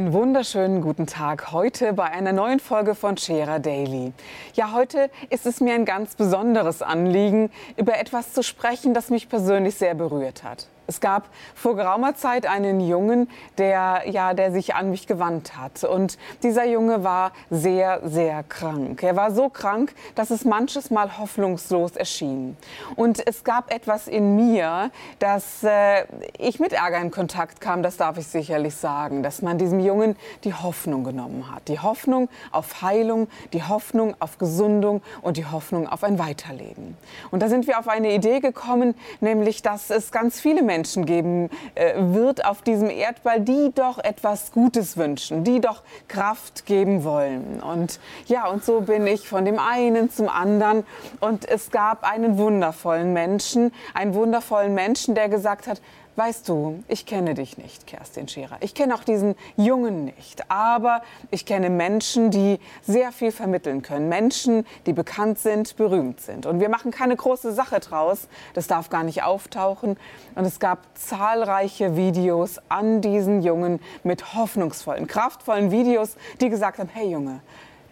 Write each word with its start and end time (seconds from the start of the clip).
Einen 0.00 0.14
wunderschönen 0.14 0.80
guten 0.80 1.06
Tag 1.06 1.52
heute 1.52 1.92
bei 1.92 2.04
einer 2.04 2.32
neuen 2.32 2.58
Folge 2.58 2.94
von 2.94 3.18
Scherer 3.18 3.58
Daily. 3.58 4.14
Ja, 4.54 4.72
heute 4.72 5.10
ist 5.28 5.44
es 5.44 5.60
mir 5.60 5.74
ein 5.74 5.84
ganz 5.84 6.14
besonderes 6.14 6.80
Anliegen, 6.80 7.50
über 7.76 7.98
etwas 7.98 8.32
zu 8.32 8.42
sprechen, 8.42 8.94
das 8.94 9.10
mich 9.10 9.28
persönlich 9.28 9.74
sehr 9.74 9.94
berührt 9.94 10.42
hat. 10.42 10.68
Es 10.90 11.00
gab 11.00 11.28
vor 11.54 11.76
geraumer 11.76 12.16
Zeit 12.16 12.46
einen 12.46 12.80
Jungen, 12.80 13.30
der, 13.58 14.02
ja, 14.06 14.34
der 14.34 14.50
sich 14.50 14.74
an 14.74 14.90
mich 14.90 15.06
gewandt 15.06 15.56
hat. 15.56 15.84
Und 15.84 16.18
dieser 16.42 16.64
Junge 16.64 17.04
war 17.04 17.30
sehr, 17.48 18.00
sehr 18.08 18.42
krank. 18.42 19.00
Er 19.04 19.14
war 19.14 19.30
so 19.30 19.50
krank, 19.50 19.94
dass 20.16 20.30
es 20.30 20.44
manches 20.44 20.90
Mal 20.90 21.16
hoffnungslos 21.16 21.94
erschien. 21.94 22.56
Und 22.96 23.24
es 23.24 23.44
gab 23.44 23.72
etwas 23.72 24.08
in 24.08 24.34
mir, 24.34 24.90
dass 25.20 25.62
äh, 25.62 26.06
ich 26.36 26.58
mit 26.58 26.72
Ärger 26.72 26.98
in 26.98 27.12
Kontakt 27.12 27.60
kam, 27.60 27.84
das 27.84 27.96
darf 27.96 28.18
ich 28.18 28.26
sicherlich 28.26 28.74
sagen, 28.74 29.22
dass 29.22 29.42
man 29.42 29.58
diesem 29.58 29.78
Jungen 29.78 30.16
die 30.42 30.54
Hoffnung 30.54 31.04
genommen 31.04 31.54
hat. 31.54 31.68
Die 31.68 31.78
Hoffnung 31.78 32.28
auf 32.50 32.82
Heilung, 32.82 33.28
die 33.52 33.62
Hoffnung 33.62 34.16
auf 34.18 34.38
Gesundung 34.38 35.02
und 35.22 35.36
die 35.36 35.46
Hoffnung 35.46 35.86
auf 35.86 36.02
ein 36.02 36.18
Weiterleben. 36.18 36.96
Und 37.30 37.44
da 37.44 37.48
sind 37.48 37.68
wir 37.68 37.78
auf 37.78 37.86
eine 37.86 38.12
Idee 38.12 38.40
gekommen, 38.40 38.96
nämlich, 39.20 39.62
dass 39.62 39.90
es 39.90 40.10
ganz 40.10 40.40
viele 40.40 40.62
Menschen 40.62 40.79
Menschen 40.80 41.04
geben 41.04 41.50
äh, 41.74 41.92
wird 41.96 42.46
auf 42.46 42.62
diesem 42.62 42.88
Erdball, 42.88 43.42
die 43.42 43.70
doch 43.74 43.98
etwas 43.98 44.50
Gutes 44.50 44.96
wünschen, 44.96 45.44
die 45.44 45.60
doch 45.60 45.82
Kraft 46.08 46.64
geben 46.64 47.04
wollen. 47.04 47.60
Und 47.60 48.00
ja, 48.26 48.48
und 48.48 48.64
so 48.64 48.80
bin 48.80 49.06
ich 49.06 49.28
von 49.28 49.44
dem 49.44 49.58
einen 49.58 50.10
zum 50.10 50.30
anderen. 50.30 50.84
Und 51.20 51.46
es 51.46 51.70
gab 51.70 52.02
einen 52.10 52.38
wundervollen 52.38 53.12
Menschen, 53.12 53.72
einen 53.92 54.14
wundervollen 54.14 54.72
Menschen, 54.72 55.14
der 55.14 55.28
gesagt 55.28 55.66
hat, 55.66 55.82
Weißt 56.20 56.50
du, 56.50 56.84
ich 56.86 57.06
kenne 57.06 57.32
dich 57.32 57.56
nicht, 57.56 57.86
Kerstin 57.86 58.28
Scherer. 58.28 58.58
Ich 58.60 58.74
kenne 58.74 58.94
auch 58.94 59.04
diesen 59.04 59.36
Jungen 59.56 60.04
nicht. 60.04 60.50
Aber 60.50 61.00
ich 61.30 61.46
kenne 61.46 61.70
Menschen, 61.70 62.30
die 62.30 62.60
sehr 62.82 63.10
viel 63.10 63.32
vermitteln 63.32 63.80
können. 63.80 64.10
Menschen, 64.10 64.66
die 64.84 64.92
bekannt 64.92 65.38
sind, 65.38 65.76
berühmt 65.76 66.20
sind. 66.20 66.44
Und 66.44 66.60
wir 66.60 66.68
machen 66.68 66.90
keine 66.90 67.16
große 67.16 67.54
Sache 67.54 67.80
draus. 67.80 68.28
Das 68.52 68.66
darf 68.66 68.90
gar 68.90 69.02
nicht 69.02 69.22
auftauchen. 69.22 69.96
Und 70.34 70.44
es 70.44 70.60
gab 70.60 70.80
zahlreiche 70.92 71.96
Videos 71.96 72.60
an 72.68 73.00
diesen 73.00 73.40
Jungen 73.40 73.80
mit 74.04 74.34
hoffnungsvollen, 74.34 75.06
kraftvollen 75.06 75.70
Videos, 75.70 76.16
die 76.42 76.50
gesagt 76.50 76.80
haben, 76.80 76.90
hey 76.92 77.10
Junge, 77.10 77.40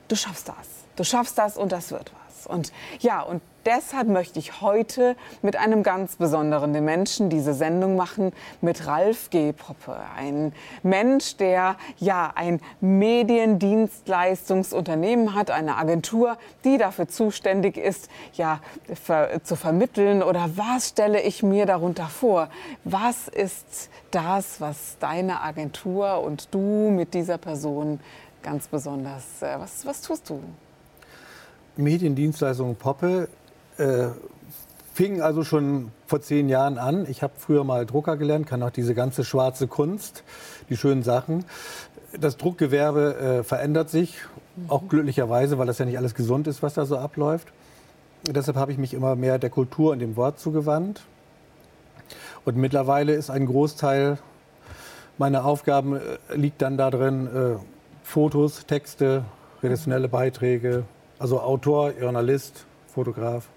du 0.08 0.16
schaffst 0.16 0.50
das. 0.50 0.68
Du 0.96 1.04
schaffst 1.04 1.38
das 1.38 1.56
und 1.56 1.72
das 1.72 1.92
wird 1.92 2.12
was. 2.26 2.46
Und 2.46 2.74
ja, 3.00 3.22
und 3.22 3.40
deshalb 3.68 4.08
möchte 4.08 4.38
ich 4.38 4.62
heute 4.62 5.14
mit 5.42 5.56
einem 5.56 5.82
ganz 5.82 6.16
besonderen 6.16 6.72
Menschen 6.84 7.28
diese 7.28 7.52
Sendung 7.52 7.96
machen, 7.96 8.32
mit 8.62 8.86
Ralf 8.86 9.28
G. 9.30 9.52
Poppe. 9.52 9.96
Ein 10.16 10.54
Mensch, 10.82 11.36
der 11.36 11.76
ja 11.98 12.32
ein 12.34 12.62
Mediendienstleistungsunternehmen 12.80 15.34
hat, 15.34 15.50
eine 15.50 15.76
Agentur, 15.76 16.38
die 16.64 16.78
dafür 16.78 17.08
zuständig 17.08 17.76
ist, 17.76 18.08
ja, 18.32 18.60
ver 18.94 19.42
zu 19.42 19.54
vermitteln 19.54 20.22
oder 20.22 20.48
was 20.56 20.88
stelle 20.88 21.20
ich 21.20 21.42
mir 21.42 21.66
darunter 21.66 22.06
vor? 22.06 22.48
Was 22.84 23.28
ist 23.28 23.90
das, 24.10 24.62
was 24.62 24.96
deine 24.98 25.42
Agentur 25.42 26.22
und 26.22 26.54
du 26.54 26.88
mit 26.90 27.12
dieser 27.12 27.36
Person 27.36 28.00
ganz 28.42 28.66
besonders, 28.68 29.42
äh, 29.42 29.58
was, 29.58 29.84
was 29.84 30.00
tust 30.00 30.30
du? 30.30 30.40
Mediendienstleistung 31.76 32.74
Poppe 32.74 33.28
äh, 33.78 34.08
fing 34.92 35.20
also 35.20 35.44
schon 35.44 35.90
vor 36.06 36.20
zehn 36.20 36.48
Jahren 36.48 36.78
an. 36.78 37.06
Ich 37.08 37.22
habe 37.22 37.34
früher 37.36 37.64
mal 37.64 37.86
Drucker 37.86 38.16
gelernt, 38.16 38.46
kann 38.46 38.62
auch 38.62 38.70
diese 38.70 38.94
ganze 38.94 39.24
schwarze 39.24 39.68
Kunst, 39.68 40.24
die 40.68 40.76
schönen 40.76 41.02
Sachen. 41.02 41.44
Das 42.18 42.36
Druckgewerbe 42.36 43.16
äh, 43.16 43.42
verändert 43.44 43.90
sich, 43.90 44.16
auch 44.68 44.88
glücklicherweise, 44.88 45.58
weil 45.58 45.66
das 45.66 45.78
ja 45.78 45.84
nicht 45.84 45.98
alles 45.98 46.14
gesund 46.14 46.46
ist, 46.46 46.62
was 46.62 46.74
da 46.74 46.84
so 46.84 46.98
abläuft. 46.98 47.48
Deshalb 48.26 48.56
habe 48.56 48.72
ich 48.72 48.78
mich 48.78 48.94
immer 48.94 49.14
mehr 49.14 49.38
der 49.38 49.50
Kultur 49.50 49.92
und 49.92 50.00
dem 50.00 50.16
Wort 50.16 50.40
zugewandt. 50.40 51.02
Und 52.44 52.56
mittlerweile 52.56 53.14
ist 53.14 53.30
ein 53.30 53.46
Großteil 53.46 54.18
meiner 55.18 55.44
Aufgaben 55.44 55.96
äh, 55.96 56.00
liegt 56.34 56.62
dann 56.62 56.76
darin, 56.76 57.26
äh, 57.26 57.56
Fotos, 58.02 58.64
Texte, 58.66 59.24
redaktionelle 59.62 60.08
Beiträge, 60.08 60.84
also 61.18 61.40
Autor, 61.40 61.92
Journalist, 62.00 62.64
Fotograf. 62.94 63.48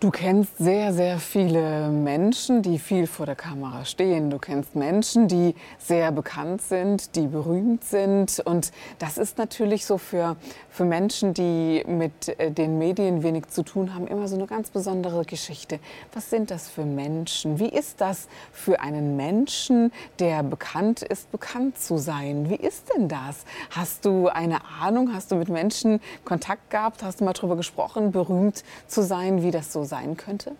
Du 0.00 0.12
kennst 0.12 0.56
sehr, 0.58 0.92
sehr 0.92 1.18
viele 1.18 1.88
Menschen, 1.88 2.62
die 2.62 2.78
viel 2.78 3.08
vor 3.08 3.26
der 3.26 3.34
Kamera 3.34 3.84
stehen. 3.84 4.30
Du 4.30 4.38
kennst 4.38 4.76
Menschen, 4.76 5.26
die 5.26 5.56
sehr 5.76 6.12
bekannt 6.12 6.62
sind, 6.62 7.16
die 7.16 7.26
berühmt 7.26 7.82
sind. 7.82 8.38
Und 8.38 8.70
das 9.00 9.18
ist 9.18 9.38
natürlich 9.38 9.86
so 9.86 9.98
für, 9.98 10.36
für 10.70 10.84
Menschen, 10.84 11.34
die 11.34 11.82
mit 11.88 12.28
äh, 12.38 12.52
den 12.52 12.78
Medien 12.78 13.24
wenig 13.24 13.48
zu 13.48 13.64
tun 13.64 13.92
haben, 13.92 14.06
immer 14.06 14.28
so 14.28 14.36
eine 14.36 14.46
ganz 14.46 14.70
besondere 14.70 15.24
Geschichte. 15.24 15.80
Was 16.14 16.30
sind 16.30 16.52
das 16.52 16.68
für 16.68 16.84
Menschen? 16.84 17.58
Wie 17.58 17.68
ist 17.68 18.00
das 18.00 18.28
für 18.52 18.78
einen 18.78 19.16
Menschen, 19.16 19.90
der 20.20 20.44
bekannt 20.44 21.02
ist, 21.02 21.32
bekannt 21.32 21.76
zu 21.76 21.98
sein? 21.98 22.48
Wie 22.48 22.54
ist 22.54 22.84
denn 22.94 23.08
das? 23.08 23.44
Hast 23.70 24.04
du 24.04 24.28
eine 24.28 24.60
Ahnung? 24.80 25.12
Hast 25.12 25.32
du 25.32 25.34
mit 25.34 25.48
Menschen 25.48 25.98
Kontakt 26.24 26.70
gehabt? 26.70 27.02
Hast 27.02 27.18
du 27.18 27.24
mal 27.24 27.32
darüber 27.32 27.56
gesprochen, 27.56 28.12
berühmt 28.12 28.62
zu 28.86 29.02
sein, 29.02 29.42
wie 29.42 29.50
das 29.50 29.72
so 29.72 29.87
sein 29.88 30.16
könnte? 30.16 30.52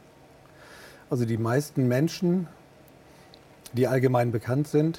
Also 1.11 1.25
die 1.25 1.39
meisten 1.39 1.87
Menschen, 1.87 2.49
die 3.73 3.87
allgemein 3.87 4.33
bekannt 4.33 4.69
sind, 4.69 4.99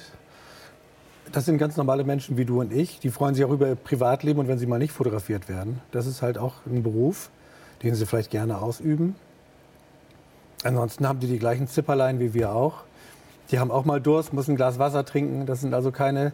das 1.32 1.44
sind 1.44 1.58
ganz 1.58 1.76
normale 1.76 2.02
Menschen 2.04 2.36
wie 2.36 2.44
du 2.44 2.60
und 2.60 2.72
ich. 2.72 2.98
Die 2.98 3.10
freuen 3.10 3.34
sich 3.34 3.44
auch 3.44 3.50
über 3.50 3.68
ihr 3.68 3.76
Privatleben 3.76 4.40
und 4.40 4.48
wenn 4.48 4.58
sie 4.58 4.66
mal 4.66 4.78
nicht 4.78 4.92
fotografiert 4.92 5.48
werden. 5.48 5.80
Das 5.92 6.06
ist 6.06 6.22
halt 6.22 6.38
auch 6.38 6.54
ein 6.66 6.82
Beruf, 6.82 7.30
den 7.82 7.94
sie 7.94 8.06
vielleicht 8.06 8.30
gerne 8.30 8.60
ausüben. 8.60 9.14
Ansonsten 10.64 11.06
haben 11.06 11.20
die 11.20 11.28
die 11.28 11.38
gleichen 11.38 11.68
Zipperlein 11.68 12.18
wie 12.18 12.34
wir 12.34 12.52
auch. 12.52 12.82
Die 13.50 13.58
haben 13.58 13.70
auch 13.70 13.84
mal 13.84 14.00
Durst, 14.00 14.32
müssen 14.32 14.52
ein 14.52 14.56
Glas 14.56 14.78
Wasser 14.78 15.04
trinken. 15.04 15.46
Das 15.46 15.60
sind 15.60 15.74
also 15.74 15.92
keine, 15.92 16.32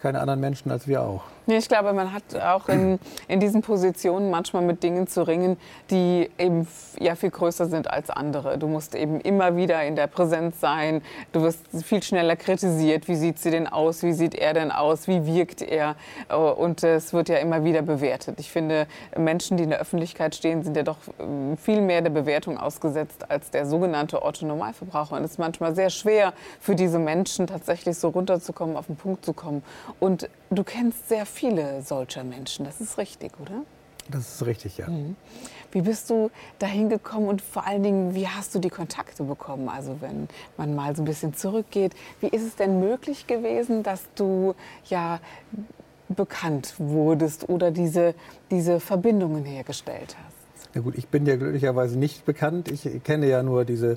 keine 0.00 0.20
anderen 0.20 0.40
Menschen 0.40 0.70
als 0.70 0.86
wir 0.86 1.02
auch. 1.02 1.24
Ich 1.46 1.68
glaube, 1.68 1.92
man 1.92 2.12
hat 2.12 2.22
auch 2.40 2.68
in, 2.68 3.00
in 3.26 3.40
diesen 3.40 3.62
Positionen 3.62 4.30
manchmal 4.30 4.62
mit 4.62 4.82
Dingen 4.82 5.08
zu 5.08 5.26
ringen, 5.26 5.56
die 5.90 6.30
eben 6.38 6.68
ja 7.00 7.16
viel 7.16 7.30
größer 7.30 7.66
sind 7.66 7.90
als 7.90 8.10
andere. 8.10 8.58
Du 8.58 8.68
musst 8.68 8.94
eben 8.94 9.20
immer 9.20 9.56
wieder 9.56 9.82
in 9.82 9.96
der 9.96 10.06
Präsenz 10.06 10.60
sein. 10.60 11.02
Du 11.32 11.42
wirst 11.42 11.66
viel 11.84 12.02
schneller 12.02 12.36
kritisiert. 12.36 13.08
Wie 13.08 13.16
sieht 13.16 13.40
sie 13.40 13.50
denn 13.50 13.66
aus? 13.66 14.04
Wie 14.04 14.12
sieht 14.12 14.36
er 14.36 14.54
denn 14.54 14.70
aus? 14.70 15.08
Wie 15.08 15.26
wirkt 15.26 15.62
er? 15.62 15.96
Und 16.28 16.84
es 16.84 17.12
wird 17.12 17.28
ja 17.28 17.38
immer 17.38 17.64
wieder 17.64 17.82
bewertet. 17.82 18.38
Ich 18.38 18.50
finde, 18.52 18.86
Menschen, 19.16 19.56
die 19.56 19.64
in 19.64 19.70
der 19.70 19.80
Öffentlichkeit 19.80 20.36
stehen, 20.36 20.62
sind 20.62 20.76
ja 20.76 20.84
doch 20.84 20.98
ähm, 21.18 21.56
viel 21.56 21.80
mehr 21.80 22.02
der 22.02 22.10
Bewertung 22.10 22.56
ausgesetzt 22.58 23.30
als 23.30 23.50
der 23.50 23.66
sogenannte 23.66 24.22
Otto-Normalverbraucher. 24.22 25.16
Und 25.16 25.24
es 25.24 25.32
ist 25.32 25.38
manchmal 25.38 25.74
sehr 25.74 25.90
schwer 25.90 26.34
für 26.60 26.76
diese 26.76 27.00
Menschen 27.00 27.48
tatsächlich 27.48 27.98
so 27.98 28.08
runterzukommen, 28.10 28.76
auf 28.76 28.86
den 28.86 28.96
Punkt 28.96 29.24
zu 29.24 29.32
kommen. 29.32 29.64
Und 29.98 30.28
du 30.50 30.62
kennst 30.62 31.08
sehr 31.08 31.26
viele 31.32 31.82
solcher 31.82 32.24
Menschen. 32.24 32.64
Das 32.64 32.80
ist 32.80 32.98
richtig, 32.98 33.32
oder? 33.40 33.62
Das 34.10 34.34
ist 34.34 34.46
richtig, 34.46 34.78
ja. 34.78 34.88
Mhm. 34.88 35.16
Wie 35.70 35.80
bist 35.80 36.10
du 36.10 36.30
dahin 36.58 36.88
gekommen 36.88 37.28
und 37.28 37.40
vor 37.40 37.66
allen 37.66 37.82
Dingen, 37.82 38.14
wie 38.14 38.28
hast 38.28 38.54
du 38.54 38.58
die 38.58 38.68
Kontakte 38.68 39.24
bekommen? 39.24 39.68
Also 39.68 39.96
wenn 40.00 40.28
man 40.56 40.74
mal 40.74 40.94
so 40.94 41.02
ein 41.02 41.04
bisschen 41.04 41.34
zurückgeht, 41.34 41.94
wie 42.20 42.26
ist 42.26 42.42
es 42.42 42.56
denn 42.56 42.80
möglich 42.80 43.26
gewesen, 43.26 43.82
dass 43.82 44.02
du 44.14 44.54
ja 44.88 45.20
bekannt 46.08 46.74
wurdest 46.78 47.48
oder 47.48 47.70
diese, 47.70 48.14
diese 48.50 48.80
Verbindungen 48.80 49.44
hergestellt 49.44 50.16
hast? 50.24 50.68
Na 50.74 50.80
gut, 50.80 50.96
ich 50.96 51.08
bin 51.08 51.26
ja 51.26 51.36
glücklicherweise 51.36 51.98
nicht 51.98 52.24
bekannt. 52.24 52.70
Ich 52.70 52.88
kenne 53.04 53.26
ja 53.26 53.42
nur 53.42 53.64
diese 53.64 53.96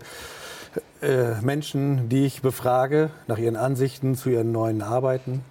äh, 1.02 1.42
Menschen, 1.42 2.10
die 2.10 2.26
ich 2.26 2.42
befrage 2.42 3.10
nach 3.28 3.38
ihren 3.38 3.56
Ansichten 3.56 4.16
zu 4.16 4.30
ihren 4.30 4.52
neuen 4.52 4.82
Arbeiten. 4.82 5.44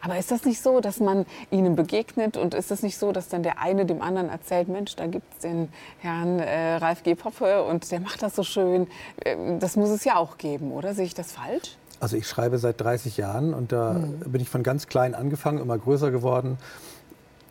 Aber 0.00 0.18
ist 0.18 0.30
das 0.30 0.44
nicht 0.44 0.62
so, 0.62 0.80
dass 0.80 1.00
man 1.00 1.26
ihnen 1.50 1.76
begegnet 1.76 2.36
und 2.36 2.54
ist 2.54 2.70
es 2.70 2.82
nicht 2.82 2.98
so, 2.98 3.12
dass 3.12 3.28
dann 3.28 3.42
der 3.42 3.60
eine 3.60 3.86
dem 3.86 4.02
anderen 4.02 4.28
erzählt, 4.28 4.68
Mensch, 4.68 4.96
da 4.96 5.06
gibt 5.06 5.32
es 5.34 5.40
den 5.40 5.68
Herrn 5.98 6.38
äh, 6.38 6.76
Ralf 6.76 7.02
G. 7.02 7.14
Poppe 7.14 7.64
und 7.64 7.90
der 7.90 8.00
macht 8.00 8.22
das 8.22 8.36
so 8.36 8.42
schön. 8.42 8.86
Ähm, 9.24 9.58
das 9.60 9.76
muss 9.76 9.90
es 9.90 10.04
ja 10.04 10.16
auch 10.16 10.38
geben, 10.38 10.72
oder? 10.72 10.94
Sehe 10.94 11.04
ich 11.04 11.14
das 11.14 11.32
falsch? 11.32 11.76
Also 12.00 12.16
ich 12.16 12.26
schreibe 12.26 12.58
seit 12.58 12.80
30 12.80 13.18
Jahren 13.18 13.52
und 13.52 13.72
da 13.72 13.92
mhm. 13.92 14.32
bin 14.32 14.40
ich 14.40 14.48
von 14.48 14.62
ganz 14.62 14.86
klein 14.86 15.14
angefangen, 15.14 15.58
immer 15.58 15.76
größer 15.76 16.10
geworden 16.10 16.56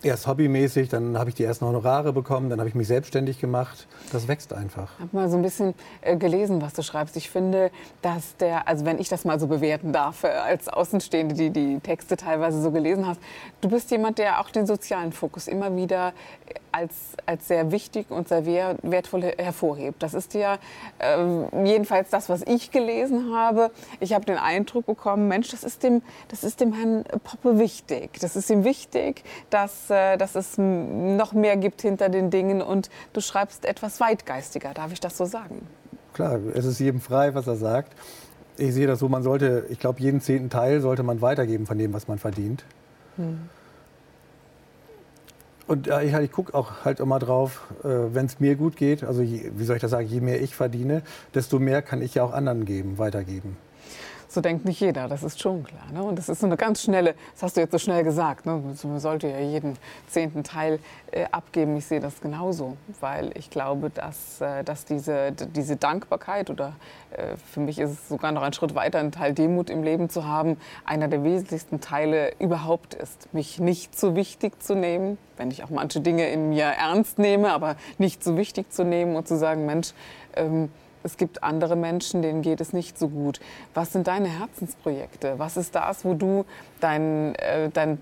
erst 0.04 0.28
hobbymäßig, 0.28 0.90
dann 0.90 1.18
habe 1.18 1.30
ich 1.30 1.36
die 1.36 1.44
ersten 1.44 1.66
Honorare 1.66 2.14
bekommen, 2.14 2.50
dann 2.50 2.60
habe 2.60 2.70
ich 2.70 2.76
mich 2.76 2.88
selbstständig 2.88 3.40
gemacht. 3.40 3.88
Das 4.12 4.28
wächst 4.28 4.54
einfach. 4.54 4.92
Ich 4.98 5.02
habe 5.02 5.16
mal 5.16 5.30
so 5.30 5.38
ein 5.38 5.42
bisschen 5.42 5.74
äh, 6.02 6.16
gelesen, 6.16 6.62
was 6.62 6.74
du 6.74 6.84
schreibst. 6.84 7.18
Ich 7.18 7.30
finde, 7.30 7.72
dass 8.02 8.36
der, 8.38 8.68
also 8.68 8.86
wenn 8.86 9.00
ich 9.00 9.10
das 9.10 9.26
mal 9.26 9.40
so 9.40 9.48
bewerten 9.48 9.92
darf, 9.92 10.24
äh, 10.24 10.28
als 10.28 10.68
Außenstehende, 10.70 11.36
die 11.36 11.50
die 11.50 11.80
Texte 11.80 12.18
teilweise 12.18 12.62
so 12.62 12.72
gelesen 12.72 13.08
hast, 13.08 13.20
du 13.62 13.70
bist 13.70 13.92
jemand, 13.92 14.18
der 14.18 14.40
auch 14.40 14.50
den 14.50 14.66
sozialen 14.66 15.12
Fokus 15.12 15.48
immer 15.48 15.76
wieder 15.76 16.14
als, 16.72 16.94
als 17.26 17.48
sehr 17.48 17.72
wichtig 17.72 18.10
und 18.10 18.28
sehr 18.28 18.46
wertvoll 18.46 19.24
hervorhebt. 19.38 20.02
Das 20.04 20.14
ist 20.14 20.34
ja 20.34 20.58
äh, 21.00 21.66
jedenfalls 21.66 22.10
das, 22.10 22.30
was 22.30 22.44
ich 22.44 22.72
gelesen 22.72 23.34
habe. 23.36 23.72
Ich 24.00 24.14
habe 24.14 24.26
den 24.26 24.38
Eindruck 24.38 24.86
bekommen, 24.86 25.28
Mensch, 25.28 25.50
das 25.50 25.64
ist 25.64 25.84
dem, 25.84 26.02
das 26.28 26.44
ist 26.44 26.62
dem 26.62 26.74
Herrn 26.74 27.04
Poppe 27.24 27.60
wichtig. 27.60 28.20
Das 28.22 28.36
ist 28.36 28.50
ihm 28.50 28.64
wichtig, 28.64 29.24
dass 29.50 29.90
äh, 29.90 30.18
dass 30.18 30.36
es 30.36 30.58
noch 30.58 31.34
mehr 31.34 31.58
gibt 31.58 31.82
hinter 31.82 32.10
den 32.10 32.30
Dingen 32.30 32.62
und 32.62 32.90
du 33.14 33.22
schreibst 33.22 33.66
etwas 33.66 34.00
weitgeistiger, 34.00 34.74
darf 34.74 34.92
ich 34.92 35.00
das 35.00 35.18
so 35.18 35.26
sagen? 35.26 35.68
Klar, 36.14 36.40
es 36.54 36.66
ist 36.66 36.80
jedem 36.80 37.02
frei, 37.02 37.34
was 37.34 37.48
er 37.48 37.56
sagt. 37.56 37.94
Ich 38.58 38.74
sehe 38.74 38.88
das 38.88 39.00
so, 39.00 39.08
man 39.08 39.24
sollte, 39.24 39.66
ich 39.70 39.80
glaube, 39.80 40.02
jeden 40.02 40.22
zehnten 40.22 40.50
Teil 40.50 40.82
sollte 40.82 41.04
man 41.04 41.22
weitergeben 41.22 41.66
von 41.66 41.78
dem, 41.78 41.94
was 41.94 42.08
man 42.08 42.18
verdient. 42.18 42.66
Hm. 43.16 43.50
Und 45.70 45.88
äh, 45.88 46.04
ich, 46.04 46.14
halt, 46.14 46.26
ich 46.26 46.32
gucke 46.32 46.56
auch 46.56 46.84
halt 46.84 47.00
immer 47.00 47.20
drauf, 47.20 47.62
äh, 47.84 47.88
wenn 47.88 48.26
es 48.26 48.40
mir 48.40 48.56
gut 48.56 48.76
geht, 48.76 49.04
also 49.04 49.22
je, 49.22 49.52
wie 49.56 49.64
soll 49.66 49.76
ich 49.76 49.82
das 49.84 49.92
sagen, 49.92 50.08
je 50.08 50.20
mehr 50.20 50.42
ich 50.42 50.56
verdiene, 50.56 51.04
desto 51.36 51.60
mehr 51.60 51.84
kann 51.84 52.02
ich 52.02 52.16
ja 52.16 52.24
auch 52.24 52.34
anderen 52.34 52.66
geben, 52.66 52.98
weitergeben. 52.98 53.56
So 54.32 54.42
denkt 54.42 54.64
nicht 54.64 54.80
jeder, 54.80 55.08
das 55.08 55.24
ist 55.24 55.42
schon 55.42 55.64
klar. 55.64 55.92
Ne? 55.92 56.04
Und 56.04 56.16
das 56.16 56.30
ist 56.30 56.42
so 56.42 56.46
eine 56.46 56.56
ganz 56.56 56.84
schnelle, 56.84 57.16
das 57.34 57.42
hast 57.42 57.58
du 57.58 57.62
jetzt 57.62 57.72
so 57.72 57.80
schnell 57.80 58.04
gesagt, 58.04 58.46
ne? 58.46 58.62
man 58.84 59.00
sollte 59.00 59.28
ja 59.28 59.40
jeden 59.40 59.76
zehnten 60.08 60.44
Teil 60.44 60.78
äh, 61.10 61.26
abgeben. 61.32 61.76
Ich 61.78 61.88
sehe 61.88 62.00
das 62.00 62.22
genauso, 62.22 62.78
weil 63.00 63.32
ich 63.36 63.50
glaube, 63.50 63.90
dass, 63.90 64.40
äh, 64.40 64.64
dass 64.64 64.86
diese, 64.86 65.32
diese 65.32 65.78
Dankbarkeit 65.78 66.52
oder 66.52 66.74
äh, 67.10 67.38
für 67.52 67.60
mich 67.60 67.80
ist 67.80 67.90
es 67.90 68.08
sogar 68.08 68.32
noch 68.32 68.44
ein 68.44 68.54
Schritt 68.54 68.76
weiter, 68.76 69.00
einen 69.00 69.12
Teil 69.12 69.34
Demut 69.34 69.72
im 69.72 69.82
Leben 69.82 70.10
zu 70.10 70.28
haben, 70.28 70.58
einer 70.86 71.08
der 71.08 71.24
wesentlichsten 71.24 71.82
Teile 71.82 72.34
überhaupt 72.38 72.94
ist. 72.94 73.34
Mich 73.34 73.60
nicht 73.60 73.98
so 73.98 74.16
wichtig 74.16 74.62
zu 74.62 74.76
nehmen, 74.76 75.18
wenn 75.38 75.50
ich 75.50 75.64
auch 75.64 75.72
manche 75.72 76.02
Dinge 76.02 76.30
in 76.30 76.50
mir 76.50 76.66
ernst 76.66 77.18
nehme, 77.18 77.52
aber 77.52 77.78
nicht 77.98 78.24
so 78.24 78.38
wichtig 78.38 78.72
zu 78.72 78.84
nehmen 78.84 79.16
und 79.16 79.28
zu 79.28 79.38
sagen, 79.38 79.66
Mensch, 79.66 79.94
ähm, 80.36 80.70
es 81.04 81.18
gibt 81.18 81.44
andere 81.44 81.76
Menschen, 81.76 82.22
denen 82.22 82.42
geht 82.42 82.62
es 82.62 82.74
nicht 82.74 82.98
so 82.98 83.08
gut. 83.08 83.40
Was 83.74 83.94
sind 83.94 84.08
deine 84.08 84.28
Herzensprojekte? 84.28 85.40
Was 85.40 85.58
ist 85.58 85.76
das, 85.76 86.04
wo 86.04 86.14
du 86.14 86.46
dein, 86.80 87.36
äh, 87.36 87.70
dein 87.70 88.02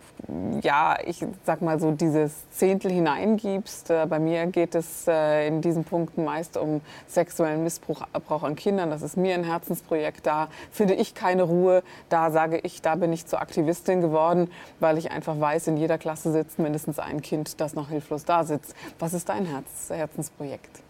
ja, 0.61 0.97
ich 1.05 1.25
sag 1.45 1.61
mal 1.61 1.79
so, 1.79 1.91
dieses 1.91 2.49
Zehntel 2.49 2.91
hineingibst? 2.91 3.91
Äh, 3.91 4.05
bei 4.07 4.19
mir 4.19 4.47
geht 4.47 4.75
es 4.75 5.07
äh, 5.07 5.47
in 5.47 5.61
diesen 5.61 5.83
Punkten 5.83 6.23
meist 6.23 6.57
um 6.57 6.81
sexuellen 7.07 7.63
Missbrauch 7.63 8.43
an 8.43 8.55
Kindern. 8.55 8.89
Das 8.89 9.01
ist 9.01 9.17
mir 9.17 9.35
ein 9.35 9.43
Herzensprojekt. 9.43 10.25
Da 10.25 10.49
finde 10.71 10.95
ich 10.95 11.13
keine 11.13 11.43
Ruhe. 11.43 11.83
Da 12.09 12.31
sage 12.31 12.59
ich, 12.59 12.81
da 12.81 12.95
bin 12.95 13.13
ich 13.13 13.25
zur 13.27 13.41
Aktivistin 13.41 14.01
geworden, 14.01 14.49
weil 14.79 14.97
ich 14.97 15.11
einfach 15.11 15.39
weiß, 15.39 15.67
in 15.67 15.77
jeder 15.77 15.97
Klasse 15.97 16.31
sitzt 16.31 16.59
mindestens 16.59 16.99
ein 16.99 17.21
Kind, 17.21 17.61
das 17.61 17.75
noch 17.75 17.89
hilflos 17.89 18.25
da 18.25 18.43
sitzt. 18.43 18.75
Was 18.99 19.13
ist 19.13 19.29
dein 19.29 19.45
Herz, 19.45 19.89
Herzensprojekt? 19.89 20.86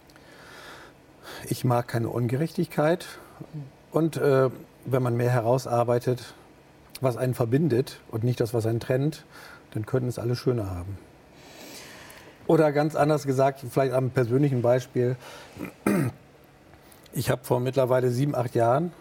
Ich 1.50 1.64
mag 1.66 1.88
keine 1.88 2.10
Ungerechtigkeit. 2.10 3.06
Und 3.92 4.18
äh, 4.18 4.50
wenn 4.86 5.04
man 5.04 5.16
mehr 5.16 5.30
herausarbeitet, 5.30 6.34
was 7.02 7.18
einen 7.18 7.34
verbindet 7.34 8.00
und 8.10 8.24
nicht 8.24 8.40
das, 8.40 8.54
was 8.54 8.66
einen 8.66 8.80
trennt, 8.80 9.26
dann 9.72 9.86
könnten 9.86 10.10
es 10.10 10.20
alle 10.20 10.36
schöner 10.36 10.70
haben. 10.70 10.98
Oder 12.48 12.72
ganz 12.72 12.96
anders 12.96 13.26
gesagt, 13.26 13.64
vielleicht 13.70 13.94
am 13.94 14.10
persönlichen 14.10 14.62
Beispiel. 14.62 15.18
Ich 17.14 17.30
habe 17.30 17.44
vor 17.44 17.60
mittlerweile 17.60 18.10
sieben, 18.10 18.36
acht 18.36 18.56
Jahren, 18.56 18.94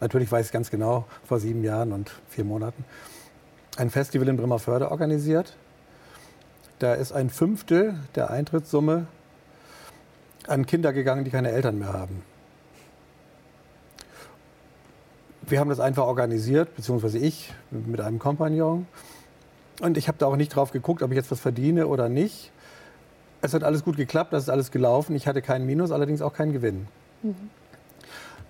natürlich 0.00 0.30
weiß 0.30 0.46
ich 0.46 0.52
ganz 0.52 0.70
genau, 0.70 1.04
vor 1.24 1.38
sieben 1.38 1.62
Jahren 1.62 1.92
und 1.92 2.10
vier 2.28 2.44
Monaten, 2.44 2.84
ein 3.76 3.90
Festival 3.90 4.28
in 4.28 4.36
Bremerförde 4.36 4.90
organisiert. 4.90 5.56
Da 6.80 6.94
ist 6.94 7.12
ein 7.12 7.30
Fünftel 7.30 7.94
der 8.16 8.30
Eintrittssumme 8.30 9.06
an 10.46 10.66
Kinder 10.66 10.92
gegangen, 10.92 11.24
die 11.24 11.30
keine 11.30 11.50
Eltern 11.50 11.78
mehr 11.78 11.92
haben. 11.92 12.22
Wir 15.42 15.58
haben 15.58 15.68
das 15.68 15.80
einfach 15.80 16.04
organisiert, 16.04 16.76
beziehungsweise 16.76 17.18
ich 17.18 17.52
mit 17.70 18.00
einem 18.00 18.18
Kompagnon. 18.18 18.86
Und 19.80 19.96
ich 19.96 20.08
habe 20.08 20.18
da 20.18 20.26
auch 20.26 20.36
nicht 20.36 20.54
drauf 20.54 20.70
geguckt, 20.70 21.02
ob 21.02 21.10
ich 21.10 21.16
jetzt 21.16 21.30
was 21.30 21.40
verdiene 21.40 21.86
oder 21.86 22.08
nicht. 22.08 22.52
Es 23.42 23.54
hat 23.54 23.64
alles 23.64 23.82
gut 23.82 23.96
geklappt, 23.96 24.32
das 24.32 24.44
ist 24.44 24.48
alles 24.48 24.70
gelaufen. 24.70 25.16
Ich 25.16 25.26
hatte 25.26 25.42
keinen 25.42 25.66
Minus, 25.66 25.90
allerdings 25.90 26.22
auch 26.22 26.34
keinen 26.34 26.52
Gewinn. 26.52 26.86
Mhm. 27.22 27.50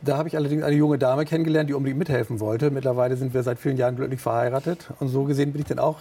Da 0.02 0.16
habe 0.16 0.28
ich 0.28 0.36
allerdings 0.36 0.62
eine 0.62 0.76
junge 0.76 0.98
Dame 0.98 1.24
kennengelernt, 1.24 1.68
die 1.68 1.74
unbedingt 1.74 1.98
mithelfen 1.98 2.40
wollte. 2.40 2.70
Mittlerweile 2.70 3.16
sind 3.16 3.34
wir 3.34 3.42
seit 3.42 3.58
vielen 3.58 3.76
Jahren 3.76 3.96
glücklich 3.96 4.20
verheiratet. 4.20 4.88
Und 4.98 5.08
so 5.08 5.24
gesehen 5.24 5.52
bin 5.52 5.60
ich 5.60 5.68
dann 5.68 5.78
auch 5.78 5.98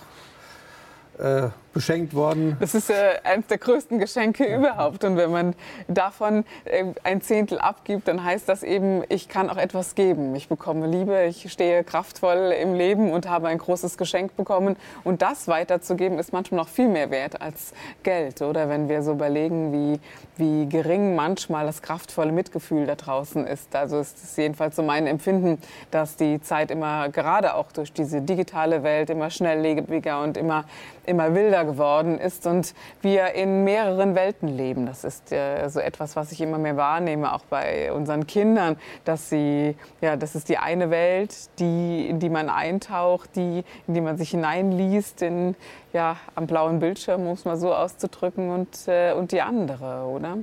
äh, 1.17 1.49
beschenkt 1.73 2.13
worden. 2.13 2.57
Das 2.59 2.75
ist 2.75 2.89
äh, 2.89 3.19
eines 3.23 3.47
der 3.47 3.57
größten 3.57 3.99
Geschenke 3.99 4.49
ja. 4.49 4.57
überhaupt. 4.57 5.03
Und 5.03 5.17
wenn 5.17 5.31
man 5.31 5.55
davon 5.87 6.43
äh, 6.65 6.85
ein 7.03 7.21
Zehntel 7.21 7.59
abgibt, 7.59 8.07
dann 8.07 8.23
heißt 8.23 8.49
das 8.49 8.63
eben, 8.63 9.03
ich 9.09 9.29
kann 9.29 9.49
auch 9.49 9.57
etwas 9.57 9.95
geben. 9.95 10.35
Ich 10.35 10.49
bekomme 10.49 10.87
Liebe, 10.87 11.25
ich 11.25 11.51
stehe 11.51 11.83
kraftvoll 11.83 12.53
im 12.59 12.73
Leben 12.73 13.11
und 13.11 13.29
habe 13.29 13.47
ein 13.47 13.57
großes 13.57 13.97
Geschenk 13.97 14.35
bekommen. 14.35 14.75
Und 15.03 15.21
das 15.21 15.47
weiterzugeben, 15.47 16.19
ist 16.19 16.33
manchmal 16.33 16.61
noch 16.61 16.69
viel 16.69 16.87
mehr 16.87 17.11
wert 17.11 17.41
als 17.41 17.73
Geld. 18.03 18.41
Oder 18.41 18.69
wenn 18.69 18.89
wir 18.89 19.03
so 19.03 19.11
überlegen, 19.11 19.71
wie, 19.71 19.99
wie 20.37 20.67
gering 20.67 21.15
manchmal 21.15 21.65
das 21.65 21.81
kraftvolle 21.81 22.31
Mitgefühl 22.31 22.85
da 22.85 22.95
draußen 22.95 23.45
ist. 23.45 23.75
Also 23.75 23.99
ist 23.99 24.23
es 24.23 24.35
jedenfalls 24.37 24.75
so 24.75 24.83
mein 24.83 25.07
Empfinden, 25.07 25.59
dass 25.91 26.15
die 26.15 26.41
Zeit 26.41 26.71
immer, 26.71 27.09
gerade 27.09 27.55
auch 27.55 27.71
durch 27.71 27.93
diese 27.93 28.21
digitale 28.21 28.83
Welt, 28.83 29.09
immer 29.09 29.29
schnelllebiger 29.29 30.21
und 30.21 30.37
immer, 30.37 30.65
immer 31.05 31.33
wilder 31.35 31.58
wilder 31.59 31.65
geworden 31.65 32.19
ist 32.19 32.45
und 32.45 32.73
wir 33.01 33.33
in 33.33 33.63
mehreren 33.63 34.15
Welten 34.15 34.47
leben. 34.47 34.85
Das 34.85 35.03
ist 35.03 35.31
äh, 35.31 35.67
so 35.69 35.79
etwas, 35.79 36.15
was 36.15 36.31
ich 36.31 36.41
immer 36.41 36.57
mehr 36.57 36.77
wahrnehme, 36.77 37.33
auch 37.33 37.43
bei 37.49 37.91
unseren 37.91 38.27
Kindern, 38.27 38.77
dass 39.05 39.29
sie, 39.29 39.75
ja, 40.01 40.15
das 40.15 40.35
ist 40.35 40.49
die 40.49 40.57
eine 40.57 40.89
Welt, 40.89 41.35
die, 41.59 42.07
in 42.07 42.19
die 42.19 42.29
man 42.29 42.49
eintaucht, 42.49 43.35
die, 43.35 43.63
in 43.87 43.93
die 43.93 44.01
man 44.01 44.17
sich 44.17 44.31
hineinliest, 44.31 45.21
in, 45.21 45.55
ja, 45.93 46.17
am 46.35 46.47
blauen 46.47 46.79
Bildschirm, 46.79 47.27
um 47.27 47.33
es 47.33 47.45
mal 47.45 47.57
so 47.57 47.73
auszudrücken, 47.73 48.49
und, 48.49 48.87
äh, 48.87 49.13
und 49.13 49.31
die 49.31 49.41
andere, 49.41 50.05
oder? 50.05 50.37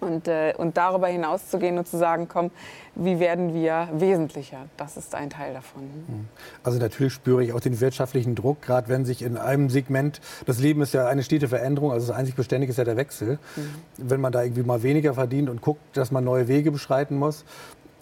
Und, 0.00 0.28
äh, 0.28 0.54
und 0.56 0.76
darüber 0.76 1.08
hinaus 1.08 1.48
zu 1.48 1.58
gehen 1.58 1.78
und 1.78 1.88
zu 1.88 1.96
sagen, 1.96 2.28
komm, 2.28 2.50
wie 2.94 3.18
werden 3.18 3.54
wir 3.54 3.88
wesentlicher? 3.92 4.66
Das 4.76 4.96
ist 4.96 5.14
ein 5.14 5.30
Teil 5.30 5.54
davon. 5.54 5.82
Hm. 5.82 6.28
Also 6.62 6.78
natürlich 6.78 7.12
spüre 7.12 7.42
ich 7.42 7.52
auch 7.52 7.60
den 7.60 7.80
wirtschaftlichen 7.80 8.34
Druck, 8.34 8.62
gerade 8.62 8.88
wenn 8.88 9.04
sich 9.04 9.22
in 9.22 9.36
einem 9.36 9.70
Segment, 9.70 10.20
das 10.46 10.58
Leben 10.58 10.82
ist 10.82 10.94
ja 10.94 11.06
eine 11.06 11.22
stete 11.22 11.48
Veränderung, 11.48 11.92
also 11.92 12.08
das 12.08 12.16
einzig 12.16 12.34
Beständige 12.36 12.70
ist 12.70 12.76
ja 12.76 12.84
der 12.84 12.96
Wechsel. 12.96 13.38
Mhm. 13.56 13.62
Wenn 13.96 14.20
man 14.20 14.32
da 14.32 14.42
irgendwie 14.42 14.62
mal 14.62 14.82
weniger 14.82 15.14
verdient 15.14 15.48
und 15.48 15.60
guckt, 15.60 15.96
dass 15.96 16.10
man 16.10 16.24
neue 16.24 16.48
Wege 16.48 16.70
beschreiten 16.70 17.16
muss. 17.16 17.44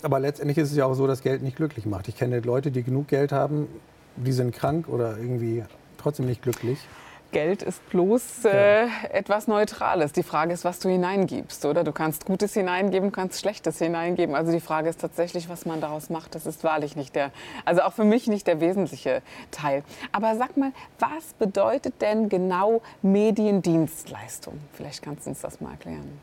Aber 0.03 0.21
letztendlich 0.21 0.59
ist 0.59 0.71
es 0.71 0.77
ja 0.77 0.85
auch 0.85 0.95
so, 0.95 1.07
dass 1.07 1.23
Geld 1.23 1.43
nicht 1.43 1.57
glücklich 1.57 1.87
macht. 1.87 2.09
Ich 2.09 2.17
kenne 2.17 2.41
Leute, 2.41 2.71
die 2.71 2.83
genug 2.83 3.09
Geld 3.09 3.33
haben, 3.33 3.67
die 4.17 4.33
sind 4.33 4.55
krank 4.55 4.89
oder 4.89 5.17
irgendwie 5.17 5.65
trotzdem 5.99 6.27
nicht 6.27 6.43
glücklich. 6.43 6.79
Geld 7.33 7.63
ist 7.63 7.87
bloß 7.91 8.45
äh, 8.45 8.87
etwas 9.13 9.47
Neutrales. 9.49 10.13
Die 10.13 10.23
Frage 10.23 10.53
ist, 10.53 10.65
was 10.65 10.79
du 10.79 10.89
hineingibst, 10.89 11.65
oder? 11.65 11.85
Du 11.85 11.93
kannst 11.93 12.25
Gutes 12.25 12.55
hineingeben, 12.55 13.13
kannst 13.13 13.41
Schlechtes 13.41 13.79
hineingeben. 13.79 14.35
Also 14.35 14.53
die 14.53 14.61
Frage 14.61 14.89
ist 14.89 15.01
tatsächlich, 15.01 15.49
was 15.49 15.67
man 15.67 15.81
daraus 15.81 16.09
macht. 16.09 16.35
Das 16.35 16.47
ist 16.47 16.65
wahrlich 16.65 16.97
nicht 16.97 17.15
der, 17.15 17.33
also 17.65 17.83
auch 17.83 17.93
für 17.93 18.05
mich 18.05 18.27
nicht 18.27 18.47
der 18.47 18.61
wesentliche 18.61 19.23
Teil. 19.51 19.83
Aber 20.13 20.37
sag 20.37 20.57
mal, 20.57 20.73
was 20.99 21.35
bedeutet 21.39 22.01
denn 22.01 22.29
genau 22.29 22.81
Mediendienstleistung? 23.03 24.59
Vielleicht 24.73 25.03
kannst 25.03 25.27
du 25.27 25.31
uns 25.31 25.41
das 25.41 25.61
mal 25.61 25.73
erklären. 25.73 26.19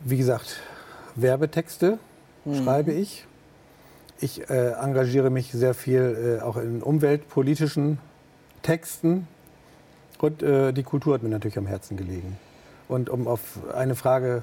Wie 0.00 0.16
gesagt, 0.16 0.60
Werbetexte 1.14 1.98
hm. 2.44 2.64
schreibe 2.64 2.92
ich. 2.92 3.26
Ich 4.20 4.48
äh, 4.50 4.72
engagiere 4.72 5.30
mich 5.30 5.52
sehr 5.52 5.74
viel 5.74 6.38
äh, 6.40 6.42
auch 6.42 6.56
in 6.56 6.82
umweltpolitischen 6.82 7.98
Texten 8.62 9.26
und 10.18 10.42
äh, 10.42 10.72
die 10.72 10.82
Kultur 10.82 11.14
hat 11.14 11.22
mir 11.22 11.28
natürlich 11.28 11.58
am 11.58 11.66
Herzen 11.66 11.96
gelegen. 11.96 12.38
Und 12.88 13.10
um 13.10 13.26
auf 13.26 13.58
eine 13.74 13.94
Frage 13.94 14.42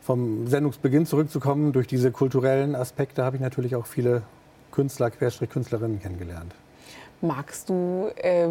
vom 0.00 0.46
Sendungsbeginn 0.46 1.06
zurückzukommen, 1.06 1.72
durch 1.72 1.86
diese 1.86 2.10
kulturellen 2.10 2.74
Aspekte 2.74 3.24
habe 3.24 3.36
ich 3.36 3.42
natürlich 3.42 3.76
auch 3.76 3.86
viele 3.86 4.22
Künstler, 4.72 5.10
Querstrich-Künstlerinnen 5.10 6.00
kennengelernt. 6.00 6.54
Magst 7.20 7.68
du 7.68 8.10
äh, 8.16 8.48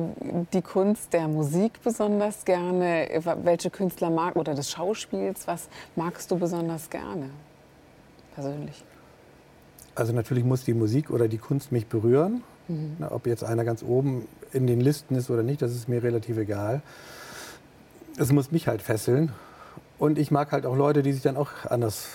die 0.53 0.61
Kunst 0.61 1.13
der 1.13 1.27
Musik 1.27 1.81
besonders 1.83 2.43
gerne? 2.43 3.07
Welche 3.43 3.69
Künstler 3.69 4.09
mag 4.09 4.35
oder 4.35 4.53
des 4.53 4.69
Schauspiels? 4.69 5.47
Was 5.47 5.69
magst 5.95 6.29
du 6.29 6.37
besonders 6.37 6.89
gerne 6.89 7.29
persönlich? 8.35 8.83
Also 9.95 10.13
natürlich 10.13 10.43
muss 10.43 10.63
die 10.63 10.75
Musik 10.75 11.09
oder 11.09 11.27
die 11.27 11.39
Kunst 11.39 11.71
mich 11.71 11.87
berühren. 11.87 12.43
Mhm. 12.67 12.97
Na, 12.99 13.11
ob 13.11 13.27
jetzt 13.27 13.43
einer 13.43 13.65
ganz 13.65 13.83
oben 13.83 14.27
in 14.53 14.67
den 14.67 14.81
Listen 14.81 15.15
ist 15.15 15.29
oder 15.29 15.43
nicht, 15.43 15.61
das 15.61 15.71
ist 15.71 15.87
mir 15.87 16.03
relativ 16.03 16.37
egal. 16.37 16.81
Es 18.17 18.31
muss 18.31 18.51
mich 18.51 18.67
halt 18.67 18.81
fesseln. 18.81 19.31
Und 19.99 20.19
ich 20.19 20.31
mag 20.31 20.51
halt 20.51 20.65
auch 20.65 20.75
Leute, 20.75 21.01
die 21.01 21.11
sich 21.11 21.23
dann 21.23 21.37
auch 21.37 21.65
anders 21.65 22.07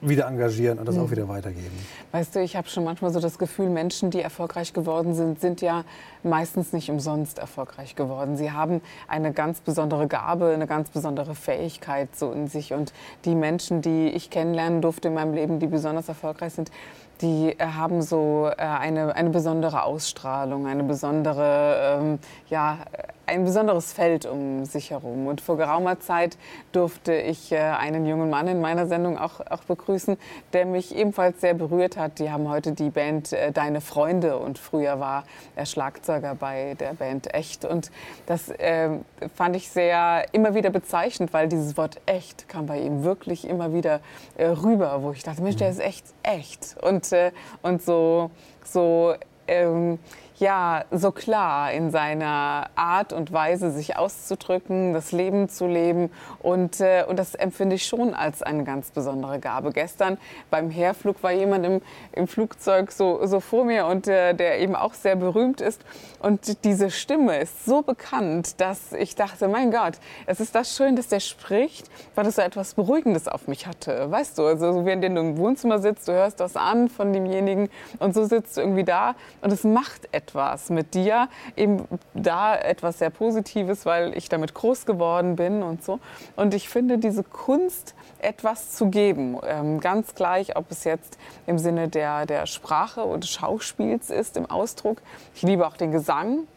wieder 0.00 0.26
engagieren 0.26 0.78
und 0.78 0.86
das 0.86 0.96
mhm. 0.96 1.02
auch 1.02 1.10
wieder 1.10 1.28
weitergeben. 1.28 1.72
Weißt 2.12 2.34
du, 2.34 2.40
ich 2.40 2.56
habe 2.56 2.68
schon 2.68 2.84
manchmal 2.84 3.12
so 3.12 3.20
das 3.20 3.38
Gefühl, 3.38 3.70
Menschen, 3.70 4.10
die 4.10 4.20
erfolgreich 4.20 4.72
geworden 4.72 5.14
sind, 5.14 5.40
sind 5.40 5.62
ja 5.62 5.84
meistens 6.22 6.72
nicht 6.72 6.90
umsonst 6.90 7.38
erfolgreich 7.38 7.96
geworden. 7.96 8.36
Sie 8.36 8.52
haben 8.52 8.82
eine 9.08 9.32
ganz 9.32 9.60
besondere 9.60 10.06
Gabe, 10.06 10.52
eine 10.52 10.66
ganz 10.66 10.90
besondere 10.90 11.34
Fähigkeit 11.34 12.14
so 12.14 12.30
in 12.30 12.46
sich. 12.48 12.72
Und 12.74 12.92
die 13.24 13.34
Menschen, 13.34 13.80
die 13.80 14.08
ich 14.08 14.28
kennenlernen 14.30 14.82
durfte 14.82 15.08
in 15.08 15.14
meinem 15.14 15.32
Leben, 15.32 15.60
die 15.60 15.66
besonders 15.66 16.08
erfolgreich 16.08 16.52
sind, 16.52 16.70
die 17.20 17.58
äh, 17.58 17.64
haben 17.64 18.02
so 18.02 18.48
äh, 18.50 18.62
eine, 18.62 19.14
eine 19.14 19.30
besondere 19.30 19.82
Ausstrahlung, 19.82 20.66
eine 20.66 20.84
besondere, 20.84 21.98
ähm, 22.00 22.18
ja, 22.48 22.78
ein 23.26 23.44
besonderes 23.44 23.92
Feld 23.92 24.26
um 24.26 24.64
sich 24.64 24.90
herum. 24.90 25.26
Und 25.26 25.40
vor 25.40 25.56
geraumer 25.56 26.00
Zeit 26.00 26.36
durfte 26.72 27.14
ich 27.14 27.52
äh, 27.52 27.58
einen 27.58 28.06
jungen 28.06 28.30
Mann 28.30 28.48
in 28.48 28.60
meiner 28.60 28.86
Sendung 28.86 29.18
auch, 29.18 29.40
auch 29.50 29.64
begrüßen, 29.64 30.16
der 30.52 30.66
mich 30.66 30.94
ebenfalls 30.94 31.40
sehr 31.40 31.54
berührt 31.54 31.96
hat. 31.96 32.18
Die 32.18 32.30
haben 32.30 32.48
heute 32.48 32.72
die 32.72 32.90
Band 32.90 33.32
äh, 33.32 33.52
Deine 33.52 33.80
Freunde 33.80 34.38
und 34.38 34.58
früher 34.58 35.00
war 35.00 35.24
er 35.54 35.66
Schlagzeuger 35.66 36.34
bei 36.34 36.74
der 36.78 36.94
Band 36.94 37.32
Echt. 37.34 37.64
Und 37.64 37.90
das 38.26 38.48
äh, 38.48 38.90
fand 39.34 39.56
ich 39.56 39.68
sehr 39.68 40.26
immer 40.32 40.54
wieder 40.54 40.70
bezeichnend, 40.70 41.32
weil 41.32 41.48
dieses 41.48 41.76
Wort 41.76 42.00
Echt 42.06 42.48
kam 42.48 42.66
bei 42.66 42.80
ihm 42.80 43.04
wirklich 43.04 43.48
immer 43.48 43.72
wieder 43.72 44.00
äh, 44.36 44.46
rüber, 44.46 45.02
wo 45.02 45.12
ich 45.12 45.22
dachte, 45.22 45.42
Mensch, 45.42 45.56
der 45.56 45.70
ist 45.70 45.80
echt 45.80 46.04
echt. 46.26 46.76
Und, 46.82 47.10
äh, 47.12 47.32
und 47.62 47.82
so, 47.82 48.30
so 48.64 49.14
ähm, 49.48 49.98
ja, 50.38 50.84
so 50.90 51.12
klar 51.12 51.72
in 51.72 51.90
seiner 51.90 52.68
Art 52.74 53.12
und 53.12 53.32
Weise, 53.32 53.70
sich 53.70 53.96
auszudrücken, 53.96 54.92
das 54.92 55.12
Leben 55.12 55.48
zu 55.48 55.66
leben. 55.66 56.10
Und, 56.42 56.80
äh, 56.80 57.04
und 57.08 57.18
das 57.18 57.34
empfinde 57.34 57.76
ich 57.76 57.86
schon 57.86 58.12
als 58.12 58.42
eine 58.42 58.64
ganz 58.64 58.90
besondere 58.90 59.38
Gabe. 59.38 59.72
Gestern 59.72 60.18
beim 60.50 60.70
Herflug 60.70 61.22
war 61.22 61.32
jemand 61.32 61.64
im, 61.64 61.80
im 62.12 62.28
Flugzeug 62.28 62.92
so, 62.92 63.24
so 63.26 63.40
vor 63.40 63.64
mir 63.64 63.86
und 63.86 64.08
äh, 64.08 64.34
der 64.34 64.60
eben 64.60 64.76
auch 64.76 64.92
sehr 64.92 65.16
berühmt 65.16 65.62
ist. 65.62 65.80
Und 66.20 66.64
diese 66.64 66.90
Stimme 66.90 67.38
ist 67.38 67.64
so 67.64 67.80
bekannt, 67.80 68.60
dass 68.60 68.92
ich 68.92 69.14
dachte, 69.14 69.48
mein 69.48 69.70
Gott, 69.70 69.94
es 70.26 70.40
ist 70.40 70.54
das 70.54 70.76
schön, 70.76 70.96
dass 70.96 71.08
der 71.08 71.20
spricht, 71.20 71.90
weil 72.14 72.26
es 72.26 72.36
so 72.36 72.42
etwas 72.42 72.74
Beruhigendes 72.74 73.26
auf 73.26 73.48
mich 73.48 73.66
hatte. 73.66 74.10
Weißt 74.10 74.36
du, 74.36 74.44
also 74.44 74.84
wenn 74.84 75.00
du 75.00 75.06
im 75.06 75.38
Wohnzimmer 75.38 75.78
sitzt, 75.78 76.08
du 76.08 76.12
hörst 76.12 76.40
das 76.40 76.56
an 76.56 76.90
von 76.90 77.12
demjenigen 77.12 77.70
und 78.00 78.14
so 78.14 78.24
sitzt 78.24 78.56
du 78.56 78.60
irgendwie 78.60 78.84
da 78.84 79.14
und 79.40 79.50
es 79.52 79.64
macht 79.64 80.08
etwas 80.12 80.25
etwas 80.26 80.70
mit 80.70 80.94
dir, 80.94 81.28
eben 81.56 81.86
da 82.14 82.56
etwas 82.56 82.98
sehr 82.98 83.10
Positives, 83.10 83.86
weil 83.86 84.16
ich 84.16 84.28
damit 84.28 84.54
groß 84.54 84.86
geworden 84.86 85.36
bin 85.36 85.62
und 85.62 85.84
so. 85.84 86.00
Und 86.34 86.52
ich 86.52 86.68
finde 86.68 86.98
diese 86.98 87.22
Kunst, 87.22 87.94
etwas 88.18 88.72
zu 88.72 88.86
geben, 88.90 89.38
ähm, 89.46 89.78
ganz 89.78 90.14
gleich, 90.14 90.56
ob 90.56 90.70
es 90.70 90.84
jetzt 90.84 91.18
im 91.46 91.58
Sinne 91.58 91.88
der, 91.88 92.26
der 92.26 92.46
Sprache 92.46 93.06
oder 93.06 93.26
Schauspiels 93.26 94.10
ist, 94.10 94.36
im 94.36 94.50
Ausdruck. 94.50 94.98
Ich 95.34 95.42
liebe 95.42 95.66
auch 95.66 95.76
den 95.76 95.92
Gesang. 95.92 96.48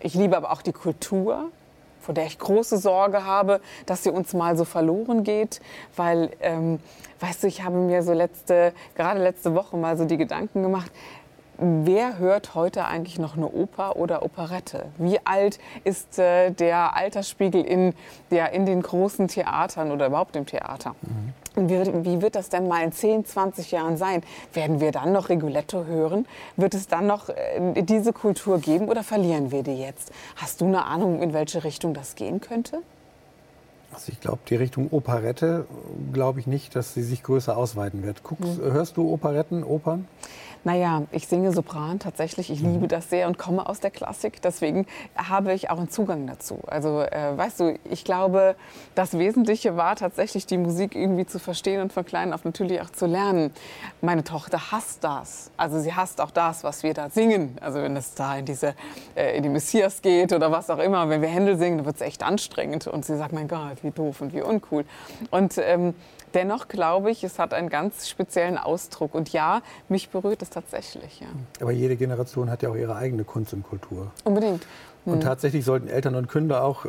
Ich 0.00 0.14
liebe 0.14 0.36
aber 0.36 0.50
auch 0.52 0.62
die 0.62 0.72
Kultur 0.72 1.50
vor 2.06 2.14
der 2.14 2.26
ich 2.26 2.38
große 2.38 2.78
Sorge 2.78 3.24
habe, 3.24 3.60
dass 3.84 4.04
sie 4.04 4.10
uns 4.10 4.32
mal 4.32 4.56
so 4.56 4.64
verloren 4.64 5.24
geht, 5.24 5.60
weil, 5.96 6.30
ähm, 6.40 6.78
weißt 7.18 7.42
du, 7.42 7.48
ich 7.48 7.64
habe 7.64 7.74
mir 7.78 8.04
so 8.04 8.12
letzte, 8.12 8.72
gerade 8.94 9.20
letzte 9.20 9.56
Woche 9.56 9.76
mal 9.76 9.96
so 9.96 10.04
die 10.04 10.16
Gedanken 10.16 10.62
gemacht, 10.62 10.92
Wer 11.58 12.18
hört 12.18 12.54
heute 12.54 12.84
eigentlich 12.84 13.18
noch 13.18 13.36
eine 13.36 13.48
Oper 13.48 13.96
oder 13.96 14.22
Operette? 14.22 14.86
Wie 14.98 15.18
alt 15.24 15.58
ist 15.84 16.18
äh, 16.18 16.50
der 16.50 16.94
Altersspiegel 16.94 17.64
in, 17.64 17.94
der, 18.30 18.52
in 18.52 18.66
den 18.66 18.82
großen 18.82 19.28
Theatern 19.28 19.90
oder 19.90 20.06
überhaupt 20.06 20.36
im 20.36 20.44
Theater? 20.44 20.94
Mhm. 21.00 21.68
Wie, 21.68 22.04
wie, 22.04 22.20
wird 22.20 22.34
das 22.34 22.50
denn 22.50 22.68
mal 22.68 22.84
in 22.84 22.92
10, 22.92 23.24
20 23.24 23.70
Jahren 23.70 23.96
sein? 23.96 24.22
Werden 24.52 24.80
wir 24.80 24.92
dann 24.92 25.12
noch 25.12 25.30
Rigoletto 25.30 25.86
hören? 25.86 26.26
Wird 26.56 26.74
es 26.74 26.88
dann 26.88 27.06
noch 27.06 27.30
äh, 27.30 27.82
diese 27.82 28.12
Kultur 28.12 28.58
geben 28.58 28.88
oder 28.88 29.02
verlieren 29.02 29.50
wir 29.50 29.62
die 29.62 29.78
jetzt? 29.80 30.12
Hast 30.36 30.60
du 30.60 30.66
eine 30.66 30.84
Ahnung, 30.84 31.22
in 31.22 31.32
welche 31.32 31.64
Richtung 31.64 31.94
das 31.94 32.14
gehen 32.16 32.42
könnte? 32.42 32.82
Also 33.92 34.12
ich 34.12 34.20
glaube, 34.20 34.40
die 34.48 34.56
Richtung 34.56 34.88
Operette 34.90 35.66
glaube 36.12 36.40
ich 36.40 36.46
nicht, 36.46 36.76
dass 36.76 36.94
sie 36.94 37.02
sich 37.02 37.22
größer 37.22 37.56
ausweiten 37.56 38.02
wird. 38.02 38.22
Guckst, 38.22 38.58
mhm. 38.58 38.72
Hörst 38.72 38.96
du 38.96 39.10
Operetten, 39.10 39.64
Opern? 39.64 40.06
Naja, 40.66 41.04
ich 41.12 41.28
singe 41.28 41.52
Sopran 41.52 42.00
tatsächlich. 42.00 42.50
Ich 42.50 42.60
mhm. 42.60 42.72
liebe 42.72 42.88
das 42.88 43.08
sehr 43.08 43.28
und 43.28 43.38
komme 43.38 43.68
aus 43.68 43.78
der 43.78 43.92
Klassik. 43.92 44.42
Deswegen 44.42 44.84
habe 45.14 45.52
ich 45.52 45.70
auch 45.70 45.78
einen 45.78 45.90
Zugang 45.90 46.26
dazu. 46.26 46.58
Also, 46.66 47.02
äh, 47.02 47.36
weißt 47.36 47.60
du, 47.60 47.78
ich 47.88 48.04
glaube, 48.04 48.56
das 48.96 49.16
Wesentliche 49.16 49.76
war 49.76 49.94
tatsächlich, 49.94 50.44
die 50.44 50.58
Musik 50.58 50.96
irgendwie 50.96 51.24
zu 51.24 51.38
verstehen 51.38 51.80
und 51.82 51.92
von 51.92 52.04
klein 52.04 52.32
auf 52.32 52.44
natürlich 52.44 52.80
auch 52.80 52.90
zu 52.90 53.06
lernen. 53.06 53.52
Meine 54.00 54.24
Tochter 54.24 54.72
hasst 54.72 55.04
das. 55.04 55.52
Also, 55.56 55.78
sie 55.78 55.94
hasst 55.94 56.20
auch 56.20 56.32
das, 56.32 56.64
was 56.64 56.82
wir 56.82 56.94
da 56.94 57.10
singen. 57.10 57.56
Also, 57.60 57.80
wenn 57.80 57.96
es 57.96 58.14
da 58.14 58.36
in, 58.36 58.44
diese, 58.44 58.74
äh, 59.14 59.36
in 59.36 59.44
die 59.44 59.48
Messias 59.48 60.02
geht 60.02 60.32
oder 60.32 60.50
was 60.50 60.68
auch 60.68 60.80
immer. 60.80 61.08
Wenn 61.08 61.22
wir 61.22 61.28
Händel 61.28 61.56
singen, 61.58 61.76
dann 61.76 61.86
wird 61.86 61.94
es 61.94 62.02
echt 62.02 62.24
anstrengend. 62.24 62.88
Und 62.88 63.04
sie 63.04 63.16
sagt, 63.16 63.32
mein 63.32 63.46
Gott, 63.46 63.75
wie 63.84 63.90
doof 63.90 64.20
und 64.20 64.32
wie 64.32 64.42
uncool. 64.42 64.84
Und 65.30 65.58
ähm, 65.58 65.94
Dennoch 66.36 66.68
glaube 66.68 67.10
ich, 67.10 67.24
es 67.24 67.38
hat 67.38 67.54
einen 67.54 67.70
ganz 67.70 68.10
speziellen 68.10 68.58
Ausdruck. 68.58 69.14
Und 69.14 69.32
ja, 69.32 69.62
mich 69.88 70.10
berührt 70.10 70.42
es 70.42 70.50
tatsächlich. 70.50 71.20
Ja. 71.20 71.28
Aber 71.62 71.72
jede 71.72 71.96
Generation 71.96 72.50
hat 72.50 72.62
ja 72.62 72.68
auch 72.68 72.76
ihre 72.76 72.94
eigene 72.94 73.24
Kunst 73.24 73.54
und 73.54 73.62
Kultur. 73.62 74.12
Unbedingt. 74.24 74.66
Und 75.06 75.14
hm. 75.14 75.20
tatsächlich 75.20 75.64
sollten 75.64 75.88
Eltern 75.88 76.14
und 76.14 76.30
Kinder 76.30 76.62
auch 76.62 76.84
äh, 76.84 76.88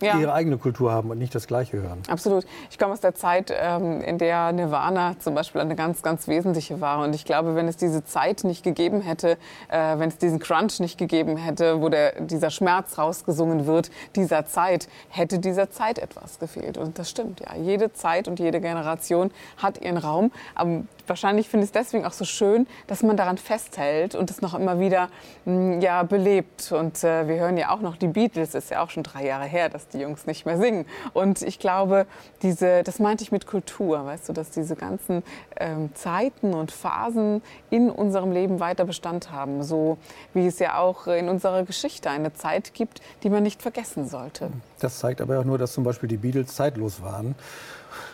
ja. 0.00 0.18
ihre 0.18 0.32
eigene 0.32 0.58
Kultur 0.58 0.92
haben 0.92 1.10
und 1.10 1.18
nicht 1.18 1.34
das 1.34 1.46
Gleiche 1.46 1.80
hören. 1.80 2.02
Absolut. 2.08 2.46
Ich 2.70 2.78
komme 2.78 2.92
aus 2.92 3.00
der 3.00 3.14
Zeit, 3.14 3.52
ähm, 3.56 4.00
in 4.02 4.18
der 4.18 4.52
Nirvana 4.52 5.16
zum 5.18 5.34
Beispiel 5.34 5.60
eine 5.60 5.76
ganz, 5.76 6.02
ganz 6.02 6.28
wesentliche 6.28 6.80
war. 6.80 7.02
Und 7.02 7.14
ich 7.14 7.24
glaube, 7.24 7.54
wenn 7.54 7.68
es 7.68 7.76
diese 7.76 8.04
Zeit 8.04 8.44
nicht 8.44 8.62
gegeben 8.62 9.00
hätte, 9.00 9.38
äh, 9.68 9.98
wenn 9.98 10.08
es 10.08 10.18
diesen 10.18 10.38
Crunch 10.38 10.80
nicht 10.80 10.98
gegeben 10.98 11.36
hätte, 11.36 11.80
wo 11.80 11.88
der, 11.88 12.20
dieser 12.20 12.50
Schmerz 12.50 12.98
rausgesungen 12.98 13.66
wird, 13.66 13.90
dieser 14.14 14.46
Zeit, 14.46 14.88
hätte 15.08 15.38
dieser 15.38 15.70
Zeit 15.70 15.98
etwas 15.98 16.38
gefehlt. 16.38 16.78
Und 16.78 16.98
das 16.98 17.10
stimmt, 17.10 17.40
ja. 17.40 17.56
Jede 17.56 17.92
Zeit 17.92 18.28
und 18.28 18.38
jede 18.38 18.60
Generation 18.60 19.30
hat 19.56 19.80
ihren 19.82 19.96
Raum. 19.96 20.30
Aber 20.54 20.82
wahrscheinlich 21.08 21.48
finde 21.48 21.64
ich 21.64 21.68
es 21.68 21.72
deswegen 21.72 22.04
auch 22.04 22.12
so 22.12 22.24
schön, 22.24 22.66
dass 22.86 23.02
man 23.02 23.16
daran 23.16 23.38
festhält 23.38 24.14
und 24.14 24.30
es 24.30 24.40
noch 24.40 24.54
immer 24.54 24.80
wieder 24.80 25.08
mh, 25.44 25.76
mm, 25.76 25.80
ja, 25.80 26.02
belebt. 26.02 26.72
Und 26.72 27.02
äh, 27.04 27.28
wir 27.28 27.36
hören 27.36 27.56
ja 27.56 27.70
auch 27.70 27.80
noch 27.80 27.96
die 27.96 28.08
Beatles, 28.08 28.54
ist 28.54 28.70
ja 28.70 28.82
auch 28.82 28.90
schon 28.90 29.02
drei 29.02 29.26
Jahre 29.26 29.44
her, 29.44 29.68
dass 29.68 29.88
die 29.88 29.98
Jungs 29.98 30.26
nicht 30.26 30.46
mehr 30.46 30.58
singen. 30.58 30.86
Und 31.12 31.42
ich 31.42 31.58
glaube, 31.58 32.06
diese, 32.42 32.82
das 32.82 32.98
meinte 32.98 33.24
ich 33.24 33.32
mit 33.32 33.46
Kultur, 33.46 34.04
weißt 34.04 34.28
du, 34.28 34.32
dass 34.32 34.50
diese 34.50 34.76
ganzen 34.76 35.22
ähm, 35.58 35.90
Zeiten 35.94 36.54
und 36.54 36.72
Phasen 36.72 37.42
in 37.70 37.90
unserem 37.90 38.32
Leben 38.32 38.60
weiter 38.60 38.84
Bestand 38.84 39.32
haben. 39.32 39.62
So 39.62 39.98
wie 40.34 40.46
es 40.46 40.58
ja 40.58 40.78
auch 40.78 41.06
in 41.06 41.28
unserer 41.28 41.64
Geschichte 41.64 42.10
eine 42.10 42.32
Zeit 42.34 42.74
gibt, 42.74 43.00
die 43.22 43.30
man 43.30 43.42
nicht 43.42 43.62
vergessen 43.62 44.08
sollte. 44.08 44.50
Das 44.80 44.98
zeigt 44.98 45.20
aber 45.20 45.40
auch 45.40 45.44
nur, 45.44 45.58
dass 45.58 45.72
zum 45.72 45.84
Beispiel 45.84 46.08
die 46.08 46.16
Beatles 46.16 46.54
zeitlos 46.54 47.02
waren. 47.02 47.34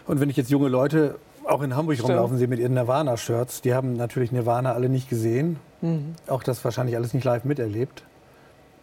Und 0.07 0.21
wenn 0.21 0.31
ich 0.31 0.37
jetzt 0.37 0.51
junge 0.51 0.69
Leute 0.69 1.19
auch 1.45 1.63
in 1.63 1.77
Hamburg 1.77 1.97
Stimmt. 1.97 2.11
rumlaufen 2.11 2.39
sie 2.39 2.47
mit 2.47 2.59
ihren 2.59 2.75
Nirvana-Shirts. 2.75 3.63
Die 3.63 3.75
haben 3.75 3.95
natürlich 3.95 4.33
Nirvana 4.33 4.73
alle 4.73 4.89
nicht 4.89 5.09
gesehen. 5.09 5.59
Mhm. 5.81 6.15
Auch 6.27 6.43
das 6.43 6.65
wahrscheinlich 6.65 6.97
alles 6.97 7.15
nicht 7.15 7.25
live 7.25 7.45
miterlebt. 7.45 8.05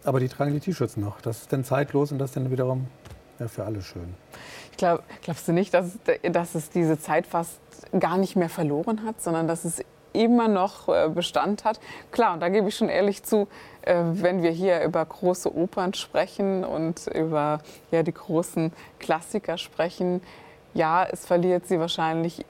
Aber 0.04 0.20
die 0.20 0.28
tragen 0.28 0.52
die 0.52 0.60
T-Shirts 0.60 0.96
noch. 0.96 1.20
Das 1.20 1.42
ist 1.42 1.52
dann 1.52 1.64
zeitlos 1.64 2.12
und 2.12 2.18
das 2.18 2.30
ist 2.30 2.36
dann 2.36 2.50
wiederum 2.50 2.86
ja, 3.38 3.48
für 3.48 3.64
alle 3.64 3.82
schön. 3.82 4.14
Ich 4.70 4.76
glaub, 4.76 5.02
glaubst 5.22 5.46
du 5.46 5.52
nicht, 5.52 5.74
dass, 5.74 5.98
dass 6.22 6.54
es 6.54 6.70
diese 6.70 6.98
Zeit 6.98 7.26
fast 7.26 7.60
gar 7.98 8.16
nicht 8.16 8.36
mehr 8.36 8.48
verloren 8.48 9.04
hat, 9.04 9.20
sondern 9.20 9.46
dass 9.46 9.64
es 9.64 9.82
immer 10.12 10.48
noch 10.48 10.88
äh, 10.88 11.08
Bestand 11.08 11.64
hat. 11.64 11.80
Klar, 12.10 12.34
und 12.34 12.40
da 12.40 12.48
gebe 12.48 12.68
ich 12.68 12.76
schon 12.76 12.88
ehrlich 12.88 13.22
zu, 13.22 13.48
äh, 13.82 13.94
wenn 14.04 14.42
wir 14.42 14.50
hier 14.50 14.82
über 14.82 15.04
große 15.04 15.54
Opern 15.54 15.94
sprechen 15.94 16.64
und 16.64 17.06
über 17.08 17.60
ja, 17.90 18.02
die 18.02 18.12
großen 18.12 18.72
Klassiker 18.98 19.56
sprechen, 19.58 20.20
ja, 20.74 21.04
es 21.04 21.26
verliert 21.26 21.66
sie 21.66 21.78
wahrscheinlich 21.78 22.44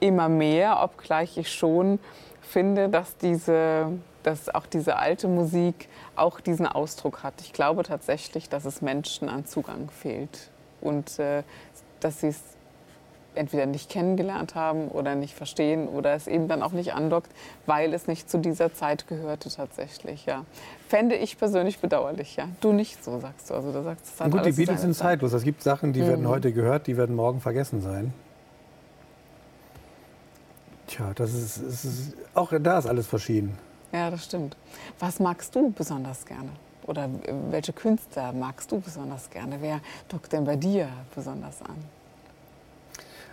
immer 0.00 0.28
mehr, 0.28 0.82
obgleich 0.82 1.38
ich 1.38 1.52
schon 1.52 1.98
finde, 2.40 2.88
dass, 2.88 3.16
diese, 3.16 3.92
dass 4.22 4.54
auch 4.54 4.66
diese 4.66 4.96
alte 4.96 5.28
Musik 5.28 5.88
auch 6.16 6.40
diesen 6.40 6.66
Ausdruck 6.66 7.22
hat. 7.22 7.34
Ich 7.40 7.52
glaube 7.52 7.82
tatsächlich, 7.82 8.48
dass 8.48 8.64
es 8.64 8.80
Menschen 8.80 9.28
an 9.28 9.44
Zugang 9.44 9.90
fehlt 9.90 10.50
und 10.80 11.18
äh, 11.18 11.42
dass 12.00 12.20
sie 12.20 12.28
es 12.28 12.40
entweder 13.34 13.66
nicht 13.66 13.90
kennengelernt 13.90 14.54
haben 14.54 14.88
oder 14.88 15.14
nicht 15.14 15.34
verstehen 15.34 15.88
oder 15.88 16.14
es 16.14 16.26
eben 16.26 16.48
dann 16.48 16.62
auch 16.62 16.72
nicht 16.72 16.94
andockt, 16.94 17.30
weil 17.66 17.94
es 17.94 18.06
nicht 18.06 18.28
zu 18.30 18.38
dieser 18.38 18.74
Zeit 18.74 19.06
gehörte 19.06 19.50
tatsächlich. 19.50 20.26
Ja. 20.26 20.44
Fände 20.88 21.14
ich 21.14 21.38
persönlich 21.38 21.78
bedauerlich. 21.78 22.36
Ja. 22.36 22.48
Du 22.60 22.72
nicht 22.72 23.02
so, 23.04 23.20
sagst 23.20 23.50
du. 23.50 23.54
Also, 23.54 23.72
du 23.72 23.82
sagst, 23.82 24.06
es 24.06 24.20
hat 24.20 24.30
Gut, 24.30 24.44
die 24.44 24.52
Beatles 24.52 24.80
sind 24.80 24.94
zeitlos. 24.94 25.32
Es 25.32 25.42
gibt 25.42 25.62
Sachen, 25.62 25.92
die 25.92 26.02
mhm. 26.02 26.08
werden 26.08 26.28
heute 26.28 26.52
gehört, 26.52 26.86
die 26.86 26.96
werden 26.96 27.14
morgen 27.14 27.40
vergessen 27.40 27.80
sein. 27.80 28.12
Tja, 30.86 31.12
das 31.14 31.34
ist, 31.34 31.58
ist, 31.58 32.14
auch 32.34 32.52
da 32.58 32.78
ist 32.78 32.86
alles 32.86 33.06
verschieden. 33.06 33.58
Ja, 33.92 34.10
das 34.10 34.24
stimmt. 34.24 34.56
Was 34.98 35.20
magst 35.20 35.54
du 35.54 35.70
besonders 35.70 36.24
gerne? 36.24 36.50
Oder 36.86 37.08
welche 37.50 37.74
Künstler 37.74 38.32
magst 38.32 38.72
du 38.72 38.80
besonders 38.80 39.28
gerne? 39.28 39.58
Wer 39.60 39.80
dockt 40.08 40.32
denn 40.32 40.44
bei 40.44 40.56
dir 40.56 40.88
besonders 41.14 41.60
an? 41.62 41.76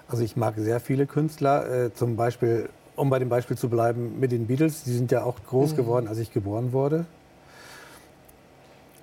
Also 0.07 0.23
ich 0.23 0.35
mag 0.35 0.55
sehr 0.57 0.79
viele 0.79 1.07
Künstler, 1.07 1.85
äh, 1.85 1.93
zum 1.93 2.15
Beispiel, 2.15 2.69
um 2.95 3.09
bei 3.09 3.19
dem 3.19 3.29
Beispiel 3.29 3.57
zu 3.57 3.69
bleiben, 3.69 4.19
mit 4.19 4.31
den 4.31 4.47
Beatles. 4.47 4.83
Die 4.83 4.93
sind 4.93 5.11
ja 5.11 5.23
auch 5.23 5.37
groß 5.47 5.71
mhm. 5.71 5.77
geworden, 5.77 6.07
als 6.07 6.19
ich 6.19 6.31
geboren 6.31 6.73
wurde. 6.73 7.05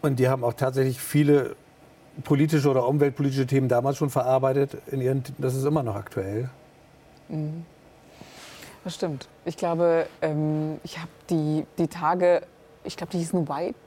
Und 0.01 0.19
die 0.19 0.29
haben 0.29 0.45
auch 0.45 0.55
tatsächlich 0.55 1.01
viele 1.01 1.57
politische 2.25 2.69
oder 2.69 2.87
umweltpolitische 2.87 3.47
Themen 3.47 3.69
damals 3.69 3.97
schon 3.97 4.11
verarbeitet. 4.11 4.77
In 4.87 5.01
ihren, 5.01 5.23
das 5.39 5.55
ist 5.55 5.65
immer 5.65 5.83
noch 5.83 5.97
aktuell. 5.97 6.51
Mhm. 7.29 7.65
Das 8.85 8.95
stimmt. 8.95 9.29
Ich 9.45 9.57
glaube, 9.57 10.07
ähm, 10.21 10.81
ich 10.83 10.99
habe 10.99 11.11
die, 11.31 11.67
die 11.79 11.87
Tage, 11.87 12.43
ich 12.85 12.97
glaube, 12.97 13.13
die 13.13 13.19
hießen 13.19 13.49
White, 13.49 13.79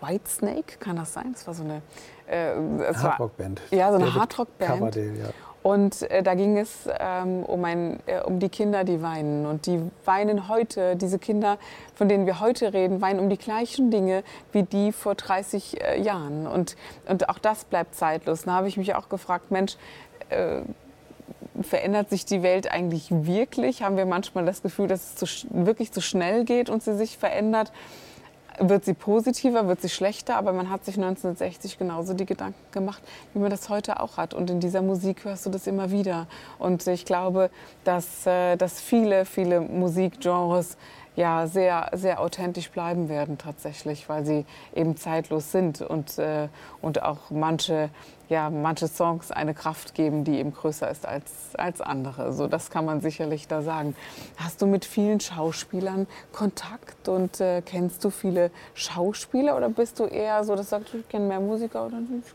White 0.00 0.28
Snake, 0.28 0.78
kann 0.78 0.96
das 0.96 1.12
sein? 1.12 1.32
Das 1.32 1.46
war 1.46 1.54
so 1.54 1.64
eine 1.64 1.82
äh, 2.26 2.54
Hardrock-Band. 2.94 3.62
Ja, 3.70 3.90
so 3.90 3.98
eine 3.98 4.14
Hardrock-Band. 4.14 4.96
Ja. 4.96 5.30
Und 5.62 6.10
äh, 6.10 6.22
da 6.22 6.34
ging 6.34 6.58
es 6.58 6.88
ähm, 6.98 7.44
um, 7.44 7.64
ein, 7.64 8.00
äh, 8.06 8.20
um 8.20 8.40
die 8.40 8.48
Kinder, 8.48 8.82
die 8.84 9.00
weinen. 9.00 9.46
Und 9.46 9.66
die 9.66 9.80
weinen 10.04 10.48
heute, 10.48 10.96
diese 10.96 11.18
Kinder, 11.18 11.58
von 11.94 12.08
denen 12.08 12.26
wir 12.26 12.40
heute 12.40 12.72
reden, 12.72 13.00
weinen 13.00 13.20
um 13.20 13.28
die 13.28 13.38
gleichen 13.38 13.90
Dinge 13.90 14.24
wie 14.50 14.64
die 14.64 14.92
vor 14.92 15.14
30 15.14 15.80
äh, 15.80 16.00
Jahren. 16.00 16.46
Und, 16.46 16.76
und 17.06 17.28
auch 17.28 17.38
das 17.38 17.64
bleibt 17.64 17.94
zeitlos. 17.94 18.42
Da 18.42 18.52
habe 18.52 18.68
ich 18.68 18.76
mich 18.76 18.94
auch 18.94 19.08
gefragt, 19.08 19.50
Mensch, 19.50 19.76
äh, 20.30 20.62
verändert 21.60 22.10
sich 22.10 22.24
die 22.24 22.42
Welt 22.42 22.70
eigentlich 22.72 23.08
wirklich? 23.10 23.82
Haben 23.82 23.96
wir 23.96 24.06
manchmal 24.06 24.44
das 24.44 24.62
Gefühl, 24.62 24.88
dass 24.88 25.10
es 25.10 25.16
zu, 25.16 25.26
wirklich 25.50 25.92
zu 25.92 26.00
schnell 26.00 26.44
geht 26.44 26.70
und 26.70 26.82
sie 26.82 26.96
sich 26.96 27.18
verändert? 27.18 27.72
Wird 28.64 28.84
sie 28.84 28.94
positiver, 28.94 29.66
wird 29.66 29.80
sie 29.80 29.88
schlechter? 29.88 30.36
Aber 30.36 30.52
man 30.52 30.70
hat 30.70 30.84
sich 30.84 30.94
1960 30.94 31.78
genauso 31.78 32.14
die 32.14 32.26
Gedanken 32.26 32.60
gemacht, 32.70 33.02
wie 33.34 33.40
man 33.40 33.50
das 33.50 33.68
heute 33.68 33.98
auch 33.98 34.18
hat. 34.18 34.34
Und 34.34 34.50
in 34.50 34.60
dieser 34.60 34.82
Musik 34.82 35.24
hörst 35.24 35.46
du 35.46 35.50
das 35.50 35.66
immer 35.66 35.90
wieder. 35.90 36.28
Und 36.60 36.86
ich 36.86 37.04
glaube, 37.04 37.50
dass, 37.82 38.24
äh, 38.24 38.56
dass 38.56 38.80
viele, 38.80 39.24
viele 39.24 39.60
Musikgenres 39.60 40.76
ja 41.16 41.46
sehr, 41.46 41.90
sehr 41.92 42.20
authentisch 42.20 42.70
bleiben 42.70 43.08
werden 43.08 43.38
tatsächlich, 43.38 44.08
weil 44.08 44.24
sie 44.24 44.46
eben 44.74 44.96
zeitlos 44.96 45.52
sind 45.52 45.82
und, 45.82 46.18
äh, 46.18 46.48
und 46.80 47.02
auch 47.02 47.30
manche, 47.30 47.90
ja, 48.28 48.48
manche 48.48 48.88
Songs 48.88 49.30
eine 49.30 49.54
Kraft 49.54 49.94
geben, 49.94 50.24
die 50.24 50.38
eben 50.38 50.52
größer 50.52 50.90
ist 50.90 51.06
als, 51.06 51.54
als 51.54 51.80
andere. 51.80 52.32
So, 52.32 52.46
das 52.46 52.70
kann 52.70 52.84
man 52.84 53.00
sicherlich 53.00 53.46
da 53.46 53.62
sagen. 53.62 53.94
Hast 54.36 54.62
du 54.62 54.66
mit 54.66 54.84
vielen 54.84 55.20
Schauspielern 55.20 56.06
Kontakt 56.32 57.08
und 57.08 57.40
äh, 57.40 57.62
kennst 57.62 58.04
du 58.04 58.10
viele 58.10 58.50
Schauspieler 58.74 59.56
oder 59.56 59.68
bist 59.68 59.98
du 59.98 60.04
eher 60.04 60.44
so, 60.44 60.56
dass 60.56 60.66
du 60.66 60.70
sagst, 60.70 60.94
ich 60.94 61.08
kenne 61.08 61.26
mehr 61.26 61.40
Musiker 61.40 61.86
oder 61.86 62.00
nicht? 62.00 62.34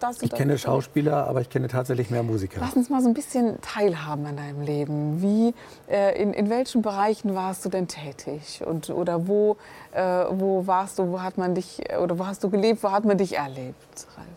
Das 0.00 0.22
Ich 0.22 0.30
kenne 0.30 0.58
Schauspieler, 0.58 1.26
aber 1.26 1.40
ich 1.40 1.48
kenne 1.48 1.68
tatsächlich 1.68 2.10
mehr 2.10 2.22
Musiker. 2.22 2.60
Lass 2.60 2.74
uns 2.74 2.90
mal 2.90 3.00
so 3.00 3.08
ein 3.08 3.14
bisschen 3.14 3.60
teilhaben 3.60 4.26
an 4.26 4.36
deinem 4.36 4.62
Leben. 4.62 5.22
Wie, 5.22 5.54
äh, 5.90 6.20
in, 6.20 6.32
in 6.34 6.50
welchen 6.50 6.82
Bereichen 6.82 7.34
warst 7.34 7.64
du 7.64 7.68
denn 7.68 7.88
tätig? 7.88 8.62
Und, 8.64 8.90
oder 8.90 9.26
wo, 9.26 9.56
äh, 9.92 10.24
wo 10.30 10.66
warst 10.66 10.98
du, 10.98 11.10
wo 11.10 11.22
hat 11.22 11.38
man 11.38 11.54
dich, 11.54 11.82
oder 12.00 12.18
wo 12.18 12.26
hast 12.26 12.44
du 12.44 12.50
gelebt, 12.50 12.82
wo 12.82 12.90
hat 12.90 13.04
man 13.04 13.16
dich 13.16 13.36
erlebt, 13.36 14.06
Ralf? 14.16 14.28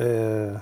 Äh, 0.00 0.58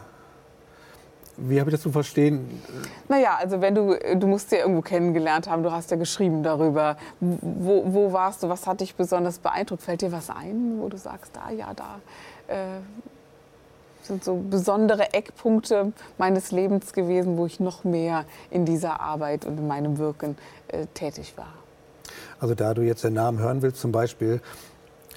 wie 1.41 1.61
habe 1.61 1.71
ich 1.71 1.75
das 1.75 1.83
zu 1.83 1.93
verstehen? 1.93 2.61
Naja, 3.09 3.37
also 3.39 3.61
wenn 3.61 3.73
du, 3.73 3.97
du 4.17 4.27
musst 4.27 4.51
ja 4.51 4.59
irgendwo 4.59 4.83
kennengelernt 4.83 5.49
haben, 5.49 5.63
du 5.63 5.71
hast 5.71 5.91
ja 5.93 5.97
geschrieben 5.97 6.43
darüber. 6.43 6.97
Wo, 7.21 7.85
wo 7.87 8.13
warst 8.13 8.43
du, 8.43 8.49
was 8.49 8.67
hat 8.67 8.81
dich 8.81 8.97
besonders 8.97 9.39
beeindruckt? 9.39 9.83
Fällt 9.83 10.03
dir 10.03 10.11
was 10.11 10.31
ein, 10.31 10.81
wo 10.81 10.89
du 10.89 10.97
sagst, 10.97 11.39
ah 11.39 11.53
ja, 11.53 11.73
da 11.75 12.01
äh, 12.49 12.81
sind 14.03 14.25
so 14.25 14.37
besondere 14.37 15.13
Eckpunkte 15.13 15.93
meines 16.17 16.51
Lebens 16.51 16.93
gewesen, 16.93 17.37
wo 17.37 17.47
ich 17.47 17.61
noch 17.61 17.85
mehr 17.85 18.25
in 18.51 18.65
dieser 18.65 19.01
Arbeit 19.01 19.45
und 19.45 19.59
in 19.59 19.67
meinem 19.67 19.99
Wirken 19.99 20.37
äh, 20.69 20.87
tätig 20.95 21.35
war. 21.37 21.53
Also 22.41 22.55
da 22.55 22.75
du 22.75 22.83
jetzt 22.83 23.05
den 23.05 23.15
Namen 23.15 23.39
hören 23.39 23.63
willst, 23.63 23.81
zum 23.81 23.93
Beispiel, 23.93 24.41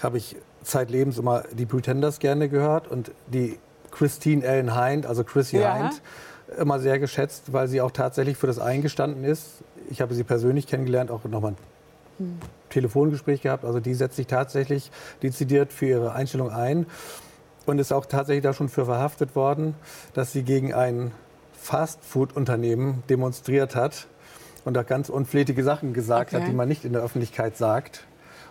habe 0.02 0.18
ich 0.18 0.36
zeitlebens 0.64 1.18
immer 1.18 1.44
die 1.52 1.66
Pretenders 1.66 2.20
gerne 2.20 2.50
gehört 2.50 2.88
und 2.88 3.12
die 3.28 3.58
Christine 3.92 4.44
Ellen 4.44 4.76
Hind, 4.80 5.06
also 5.06 5.24
Chrissy 5.24 5.60
ja. 5.60 5.76
Hind, 5.76 6.02
immer 6.58 6.80
sehr 6.80 7.00
geschätzt, 7.00 7.54
weil 7.54 7.68
sie 7.68 7.82
auch 7.82 7.92
tatsächlich 7.92 8.38
für 8.38 8.48
das 8.48 8.60
eingestanden 8.60 9.24
ist. 9.24 9.64
Ich 9.90 10.02
habe 10.02 10.14
sie 10.14 10.24
persönlich 10.24 10.68
kennengelernt, 10.68 11.12
auch 11.12 11.24
nochmal 11.26 11.56
Telefongespräch 12.70 13.42
gehabt. 13.42 13.66
Also 13.66 13.80
die 13.80 13.94
setzt 13.94 14.16
sich 14.16 14.28
tatsächlich 14.28 14.92
dezidiert 15.24 15.74
für 15.74 15.86
ihre 15.88 16.14
Einstellung 16.14 16.50
ein 16.50 16.86
und 17.66 17.80
ist 17.80 17.92
auch 17.92 18.06
tatsächlich 18.06 18.44
da 18.44 18.54
schon 18.54 18.70
für 18.70 18.86
verhaftet 18.86 19.36
worden, 19.36 19.76
dass 20.14 20.32
sie 20.32 20.44
gegen 20.44 20.74
ein 20.74 21.12
Fastfood-Unternehmen 21.54 23.04
demonstriert 23.10 23.76
hat 23.76 24.08
und 24.66 24.74
da 24.74 24.84
ganz 24.84 25.10
unflätige 25.10 25.64
Sachen 25.64 25.94
gesagt 25.94 26.34
okay. 26.34 26.42
hat, 26.42 26.50
die 26.50 26.54
man 26.54 26.68
nicht 26.68 26.86
in 26.86 26.94
der 26.94 27.02
Öffentlichkeit 27.02 27.58
sagt 27.58 28.06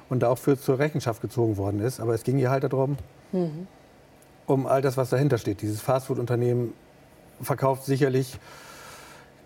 und 0.09 0.21
da 0.21 0.29
auch 0.29 0.39
für 0.39 0.59
zur 0.59 0.79
Rechenschaft 0.79 1.21
gezogen 1.21 1.57
worden 1.57 1.81
ist. 1.81 2.01
Aber 2.01 2.15
es 2.15 2.23
ging 2.23 2.39
ihr 2.39 2.51
halt 2.51 2.65
darum, 2.65 2.99
mhm. 3.33 3.67
um 4.47 4.67
all 4.67 4.83
das, 4.83 4.97
was 4.97 5.11
dahinter 5.11 5.39
steht. 5.39 5.63
Dieses 5.63 5.81
Fastfood-Unternehmen 5.81 6.73
verkauft 7.41 7.85
sicherlich 7.85 8.39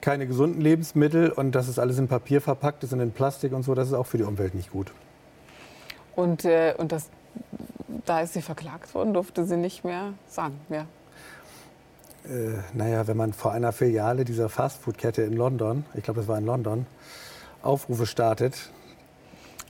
keine 0.04 0.26
gesunden 0.26 0.60
Lebensmittel 0.60 1.30
und 1.30 1.52
das 1.52 1.66
ist 1.66 1.78
alles 1.78 1.98
in 1.98 2.08
Papier 2.08 2.42
verpackt 2.42 2.84
ist 2.84 2.92
und 2.92 3.00
in 3.00 3.10
Plastik 3.10 3.54
und 3.54 3.62
so, 3.62 3.74
das 3.74 3.88
ist 3.88 3.94
auch 3.94 4.04
für 4.04 4.18
die 4.18 4.24
Umwelt 4.24 4.54
nicht 4.54 4.70
gut. 4.70 4.92
Und, 6.14 6.44
äh, 6.44 6.74
und 6.76 6.92
das, 6.92 7.08
da 8.04 8.20
ist 8.20 8.34
sie 8.34 8.42
verklagt 8.42 8.94
worden, 8.94 9.14
durfte 9.14 9.46
sie 9.46 9.56
nicht 9.56 9.82
mehr 9.82 10.12
sagen, 10.28 10.60
ja. 10.68 10.82
Äh, 12.26 12.58
naja, 12.74 13.06
wenn 13.06 13.16
man 13.16 13.32
vor 13.32 13.52
einer 13.52 13.72
Filiale 13.72 14.26
dieser 14.26 14.50
Fastfood-Kette 14.50 15.22
in 15.22 15.32
London, 15.32 15.86
ich 15.94 16.02
glaube, 16.02 16.20
das 16.20 16.28
war 16.28 16.36
in 16.36 16.44
London, 16.44 16.84
Aufrufe 17.62 18.04
startet, 18.04 18.70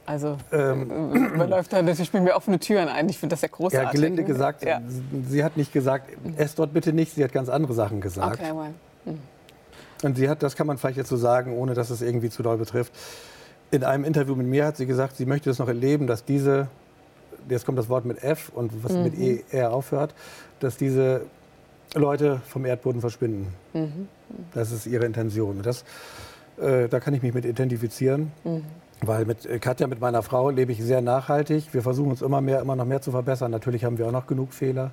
also 0.07 0.37
ähm, 0.53 1.33
man 1.38 1.49
läuft 1.49 1.73
da 1.73 1.81
natürlich 1.81 2.12
mit 2.12 2.25
mir 2.25 2.35
offene 2.35 2.59
Türen 2.59 2.88
ein. 2.88 3.09
Ich 3.09 3.18
finde 3.18 3.33
das 3.33 3.40
ja 3.40 3.49
großartig. 3.49 3.87
Ja, 3.87 3.90
gelinde 3.90 4.25
gesagt, 4.25 4.62
ja. 4.62 4.83
sie 5.31 5.42
hat 5.42 5.57
nicht 5.57 5.73
gesagt, 5.73 6.11
ess 6.37 6.55
dort 6.55 6.75
bitte 6.75 6.92
nicht, 6.92 7.14
sie 7.14 7.25
hat 7.25 7.33
ganz 7.33 7.49
andere 7.49 7.73
Sachen 7.73 8.03
gesagt. 8.03 8.38
Okay, 8.38 8.55
well. 8.55 8.75
hm. 9.05 9.18
Und 10.05 10.19
sie 10.19 10.29
hat, 10.29 10.43
das 10.43 10.55
kann 10.55 10.67
man 10.67 10.77
vielleicht 10.77 10.99
jetzt 10.99 11.09
so 11.09 11.17
sagen, 11.17 11.57
ohne 11.57 11.73
dass 11.73 11.88
es 11.88 12.03
irgendwie 12.03 12.29
zu 12.29 12.43
doll 12.43 12.59
betrifft. 12.59 12.93
In 13.71 13.85
einem 13.85 14.05
Interview 14.05 14.35
mit 14.35 14.47
mir 14.47 14.67
hat 14.67 14.77
sie 14.77 14.85
gesagt, 14.85 15.17
sie 15.17 15.25
möchte 15.25 15.49
es 15.49 15.59
noch 15.59 15.69
erleben, 15.69 16.07
dass 16.07 16.27
diese, 16.27 16.69
jetzt 17.49 17.64
kommt 17.64 17.79
das 17.79 17.88
Wort 17.88 18.05
mit 18.05 18.23
F 18.23 18.53
und 18.55 18.85
was 18.85 18.93
mhm. 18.93 19.03
mit 19.05 19.19
E 19.19 19.45
R 19.51 19.73
aufhört, 19.73 20.14
dass 20.61 20.77
diese 20.77 21.23
Leute 21.95 22.43
vom 22.47 22.67
Erdboden 22.67 23.01
verschwinden. 23.01 23.47
Mhm. 23.73 24.09
Das 24.53 24.73
ist 24.73 24.85
ihre 24.85 25.07
Intention. 25.07 25.62
Das, 25.62 25.85
äh, 26.61 26.87
da 26.87 27.01
kann 27.01 27.14
ich 27.14 27.23
mich 27.23 27.33
mit 27.33 27.47
identifizieren. 27.47 28.31
Mhm. 28.45 28.62
Weil 29.01 29.25
mit 29.25 29.49
Katja, 29.62 29.87
mit 29.87 30.01
meiner 30.01 30.23
Frau, 30.23 30.51
lebe 30.51 30.73
ich 30.73 30.83
sehr 30.83 31.01
nachhaltig. 31.01 31.73
Wir 31.73 31.81
versuchen 31.81 32.11
uns 32.11 32.21
immer 32.21 32.43
mehr, 32.43 32.61
immer 32.61 32.77
noch 32.77 32.85
mehr 32.85 33.01
zu 33.01 33.11
verbessern. 33.11 33.51
Natürlich 33.51 33.85
haben 33.87 33.97
wir 33.97 34.07
auch 34.07 34.12
noch 34.12 34.27
genug 34.27 34.53
Fehler. 34.53 34.90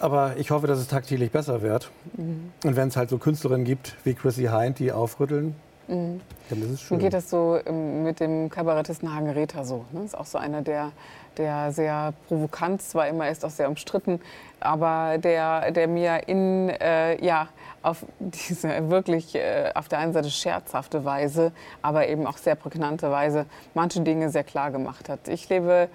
Aber 0.00 0.36
ich 0.38 0.50
hoffe, 0.50 0.66
dass 0.66 0.78
es 0.78 0.88
tagtäglich 0.88 1.30
besser 1.30 1.60
wird. 1.62 1.90
Mhm. 2.16 2.52
Und 2.64 2.76
wenn 2.76 2.88
es 2.88 2.96
halt 2.96 3.10
so 3.10 3.18
Künstlerinnen 3.18 3.64
gibt 3.64 3.96
wie 4.04 4.14
Chrissy 4.14 4.44
Hind, 4.44 4.78
die 4.78 4.92
aufrütteln, 4.92 5.54
mhm. 5.88 6.20
dann 6.48 6.62
ist 6.62 6.70
es 6.70 6.80
schön. 6.80 6.96
Mir 6.96 7.04
geht 7.04 7.12
das 7.12 7.28
so 7.28 7.58
ähm, 7.66 8.02
mit 8.02 8.18
dem 8.18 8.48
Kabarettisten 8.48 9.14
Hagen 9.14 9.28
Rether 9.28 9.64
so. 9.64 9.84
Ne? 9.92 10.04
Ist 10.04 10.16
auch 10.16 10.26
so 10.26 10.38
einer, 10.38 10.62
der, 10.62 10.92
der 11.36 11.70
sehr 11.72 12.14
provokant 12.28 12.80
zwar 12.80 13.08
immer 13.08 13.28
ist, 13.28 13.44
auch 13.44 13.50
sehr 13.50 13.68
umstritten, 13.68 14.20
aber 14.58 15.18
der, 15.18 15.70
der 15.70 15.86
mir 15.86 16.28
in, 16.28 16.70
äh, 16.70 17.22
ja, 17.22 17.48
auf 17.82 18.04
diese 18.18 18.88
wirklich 18.88 19.34
äh, 19.34 19.70
auf 19.74 19.88
der 19.88 19.98
einen 19.98 20.14
Seite 20.14 20.30
scherzhafte 20.30 21.04
Weise, 21.04 21.52
aber 21.82 22.08
eben 22.08 22.26
auch 22.26 22.38
sehr 22.38 22.54
prägnante 22.54 23.10
Weise 23.10 23.44
manche 23.74 24.00
Dinge 24.00 24.30
sehr 24.30 24.44
klar 24.44 24.70
gemacht 24.70 25.10
hat. 25.10 25.28
Ich 25.28 25.48
lebe 25.50 25.88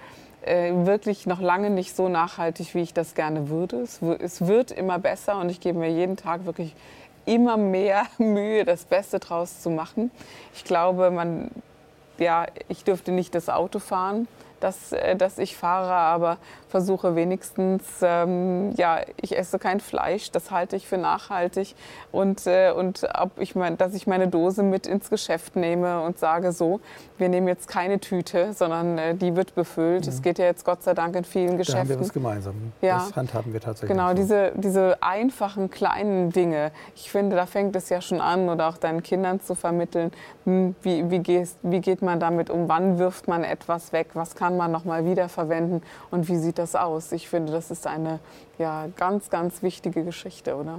äh, 0.46 0.72
wirklich 0.86 1.26
noch 1.26 1.40
lange 1.40 1.70
nicht 1.70 1.94
so 1.94 2.08
nachhaltig, 2.08 2.74
wie 2.74 2.82
ich 2.82 2.94
das 2.94 3.14
gerne 3.14 3.48
würde. 3.48 3.80
Es, 3.80 4.00
es 4.20 4.46
wird 4.46 4.70
immer 4.70 4.98
besser 4.98 5.38
und 5.38 5.50
ich 5.50 5.60
gebe 5.60 5.78
mir 5.78 5.90
jeden 5.90 6.16
Tag 6.16 6.46
wirklich 6.46 6.74
immer 7.24 7.56
mehr 7.56 8.06
Mühe, 8.18 8.64
das 8.64 8.84
Beste 8.84 9.18
draus 9.18 9.60
zu 9.60 9.70
machen. 9.70 10.10
Ich 10.54 10.64
glaube, 10.64 11.10
man, 11.10 11.50
ja, 12.18 12.46
ich 12.68 12.84
dürfte 12.84 13.12
nicht 13.12 13.34
das 13.34 13.48
Auto 13.48 13.78
fahren, 13.78 14.28
dass, 14.60 14.92
äh, 14.92 15.16
dass 15.16 15.38
ich 15.38 15.56
fahre, 15.56 15.92
aber 15.92 16.38
versuche 16.68 17.16
wenigstens, 17.16 17.84
ähm, 18.02 18.72
ja, 18.76 19.00
ich 19.20 19.36
esse 19.36 19.58
kein 19.58 19.80
Fleisch, 19.80 20.30
das 20.30 20.50
halte 20.50 20.76
ich 20.76 20.86
für 20.86 20.98
nachhaltig 20.98 21.74
und, 22.12 22.46
äh, 22.46 22.72
und 22.72 23.06
ob 23.18 23.38
ich 23.38 23.54
mein, 23.54 23.76
dass 23.76 23.94
ich 23.94 24.06
meine 24.06 24.28
Dose 24.28 24.62
mit 24.62 24.86
ins 24.86 25.10
Geschäft 25.10 25.56
nehme 25.56 26.02
und 26.02 26.18
sage 26.18 26.52
so, 26.52 26.80
wir 27.18 27.28
nehmen 27.28 27.48
jetzt 27.48 27.68
keine 27.68 27.98
Tüte, 28.00 28.52
sondern 28.52 28.98
äh, 28.98 29.14
die 29.14 29.36
wird 29.36 29.54
befüllt. 29.54 30.06
Es 30.06 30.18
mhm. 30.18 30.22
geht 30.22 30.38
ja 30.38 30.44
jetzt 30.46 30.64
Gott 30.64 30.82
sei 30.82 30.94
Dank 30.94 31.16
in 31.16 31.24
vielen 31.24 31.56
Geschäften. 31.56 31.88
Da 31.88 31.94
haben 31.94 32.00
wir 32.00 32.00
was 32.00 32.12
gemeinsam. 32.12 32.54
Ja. 32.82 32.98
Das 32.98 33.16
handhaben 33.16 33.52
wir 33.52 33.60
tatsächlich. 33.60 33.96
Genau, 33.96 34.08
so. 34.08 34.14
diese, 34.14 34.52
diese 34.56 35.02
einfachen 35.02 35.70
kleinen 35.70 36.30
Dinge. 36.30 36.72
Ich 36.94 37.10
finde, 37.10 37.36
da 37.36 37.46
fängt 37.46 37.74
es 37.76 37.88
ja 37.88 38.00
schon 38.00 38.20
an 38.20 38.48
oder 38.48 38.68
auch 38.68 38.76
deinen 38.76 39.02
Kindern 39.02 39.40
zu 39.40 39.54
vermitteln, 39.54 40.12
wie, 40.46 41.10
wie, 41.10 41.18
gehst, 41.18 41.58
wie 41.62 41.80
geht 41.80 42.02
man 42.02 42.20
damit 42.20 42.50
um, 42.50 42.68
wann 42.68 42.98
wirft 42.98 43.26
man 43.26 43.42
etwas 43.42 43.92
weg, 43.92 44.10
was 44.14 44.36
kann 44.36 44.56
man 44.56 44.70
nochmal 44.70 45.04
wiederverwenden 45.04 45.82
und 46.10 46.28
wie 46.28 46.36
sieht 46.36 46.58
das 46.58 46.76
aus. 46.76 47.10
Ich 47.12 47.28
finde, 47.28 47.52
das 47.52 47.70
ist 47.70 47.86
eine 47.86 48.20
ja, 48.58 48.86
ganz, 48.96 49.28
ganz 49.28 49.62
wichtige 49.62 50.04
Geschichte, 50.04 50.54
oder? 50.54 50.78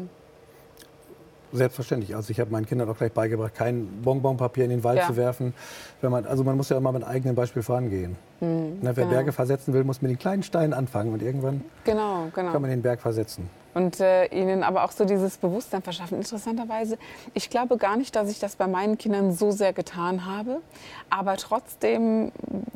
Selbstverständlich. 1.51 2.15
Also 2.15 2.31
ich 2.31 2.39
habe 2.39 2.51
meinen 2.51 2.65
Kindern 2.65 2.89
auch 2.89 2.97
gleich 2.97 3.11
beigebracht, 3.11 3.55
kein 3.55 4.01
Bonbonpapier 4.01 4.65
in 4.65 4.69
den 4.69 4.83
Wald 4.83 4.99
ja. 4.99 5.07
zu 5.07 5.15
werfen. 5.15 5.53
Wenn 6.01 6.11
man, 6.11 6.25
also 6.25 6.43
man 6.43 6.57
muss 6.57 6.69
ja 6.69 6.77
immer 6.77 6.91
mit 6.91 7.05
eigenem 7.05 7.35
Beispiel 7.35 7.61
vorangehen. 7.61 8.17
Mhm, 8.39 8.47
ne, 8.47 8.79
wer 8.81 8.93
genau. 8.93 9.09
Berge 9.09 9.31
versetzen 9.31 9.73
will, 9.73 9.83
muss 9.83 10.01
mit 10.01 10.11
den 10.11 10.19
kleinen 10.19 10.43
Steinen 10.43 10.73
anfangen 10.73 11.13
und 11.13 11.21
irgendwann 11.21 11.63
genau, 11.83 12.27
genau. 12.33 12.51
kann 12.51 12.61
man 12.61 12.71
den 12.71 12.81
Berg 12.81 13.01
versetzen 13.01 13.49
und 13.77 13.99
äh, 13.99 14.25
ihnen 14.27 14.63
aber 14.63 14.83
auch 14.83 14.91
so 14.91 15.05
dieses 15.05 15.37
Bewusstsein 15.37 15.83
verschaffen. 15.83 16.17
Interessanterweise, 16.17 16.97
ich 17.35 17.51
glaube 17.51 17.77
gar 17.77 17.95
nicht, 17.95 18.15
dass 18.15 18.27
ich 18.31 18.39
das 18.39 18.55
bei 18.55 18.65
meinen 18.65 18.97
Kindern 18.97 19.31
so 19.31 19.51
sehr 19.51 19.71
getan 19.71 20.25
habe, 20.25 20.61
aber 21.11 21.37
trotzdem, 21.37 22.31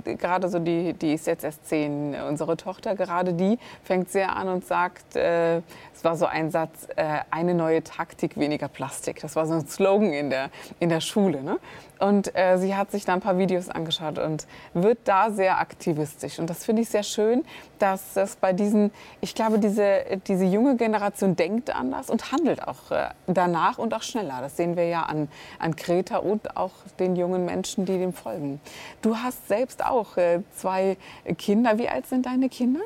gerade 0.06 0.48
so 0.48 0.60
die, 0.60 0.94
die 0.94 1.14
ist 1.14 1.26
jetzt 1.26 1.44
erst 1.44 1.68
zehn, 1.68 2.16
unsere 2.30 2.56
Tochter, 2.56 2.96
gerade 2.96 3.34
die 3.34 3.58
fängt 3.84 4.12
sehr 4.12 4.36
an 4.36 4.48
und 4.48 4.66
sagt, 4.66 5.16
äh, 5.16 5.58
es 5.58 6.04
war 6.04 6.16
so 6.16 6.28
ein 6.28 6.52
Satz, 6.52 6.88
äh, 6.96 7.20
eine 7.32 7.56
neue 7.56 7.84
Taktik, 7.84 8.38
weniger 8.38 8.68
Plastik. 8.68 9.22
Das 9.22 9.36
war 9.36 9.48
so 9.48 9.54
ein 9.54 9.68
Slogan 9.68 10.14
in 10.14 10.30
der, 10.30 10.52
in 10.80 10.90
der 10.90 11.02
Schule. 11.02 11.42
Ne? 11.42 11.58
Und 12.02 12.36
äh, 12.36 12.58
sie 12.58 12.76
hat 12.76 12.90
sich 12.90 13.06
da 13.06 13.14
ein 13.14 13.22
paar 13.22 13.38
Videos 13.38 13.70
angeschaut 13.70 14.18
und 14.18 14.48
wird 14.74 14.98
da 15.06 15.30
sehr 15.30 15.60
aktivistisch. 15.60 16.40
Und 16.40 16.50
das 16.50 16.66
finde 16.66 16.82
ich 16.82 16.90
sehr 16.90 17.04
schön, 17.04 17.44
dass 17.78 18.18
es 18.18 18.36
bei 18.36 18.54
diesen, 18.54 18.92
ich 19.22 19.36
glaube, 19.36 19.60
diese, 19.60 20.04
diese 20.28 20.46
junge 20.46 20.78
Generation 20.78 21.36
denkt 21.36 21.74
anders 21.76 22.10
und 22.10 22.32
handelt 22.32 22.68
auch 22.68 22.90
äh, 22.90 23.10
danach 23.28 23.78
und 23.78 23.94
auch 23.94 24.02
schneller. 24.02 24.40
Das 24.42 24.58
sehen 24.58 24.76
wir 24.76 24.88
ja 24.88 25.04
an, 25.04 25.28
an 25.60 25.76
Greta 25.76 26.18
und 26.18 26.58
auch 26.58 26.74
den 27.00 27.16
jungen 27.16 27.46
Menschen, 27.46 27.86
die 27.86 28.00
dem 28.00 28.14
folgen. 28.14 28.60
Du 29.04 29.18
hast 29.18 29.48
selbst 29.48 29.86
auch 29.86 30.18
äh, 30.18 30.42
zwei 30.56 30.98
Kinder. 31.38 31.78
Wie 31.78 31.88
alt 31.88 32.08
sind 32.08 32.26
deine 32.26 32.50
Kinder? 32.50 32.82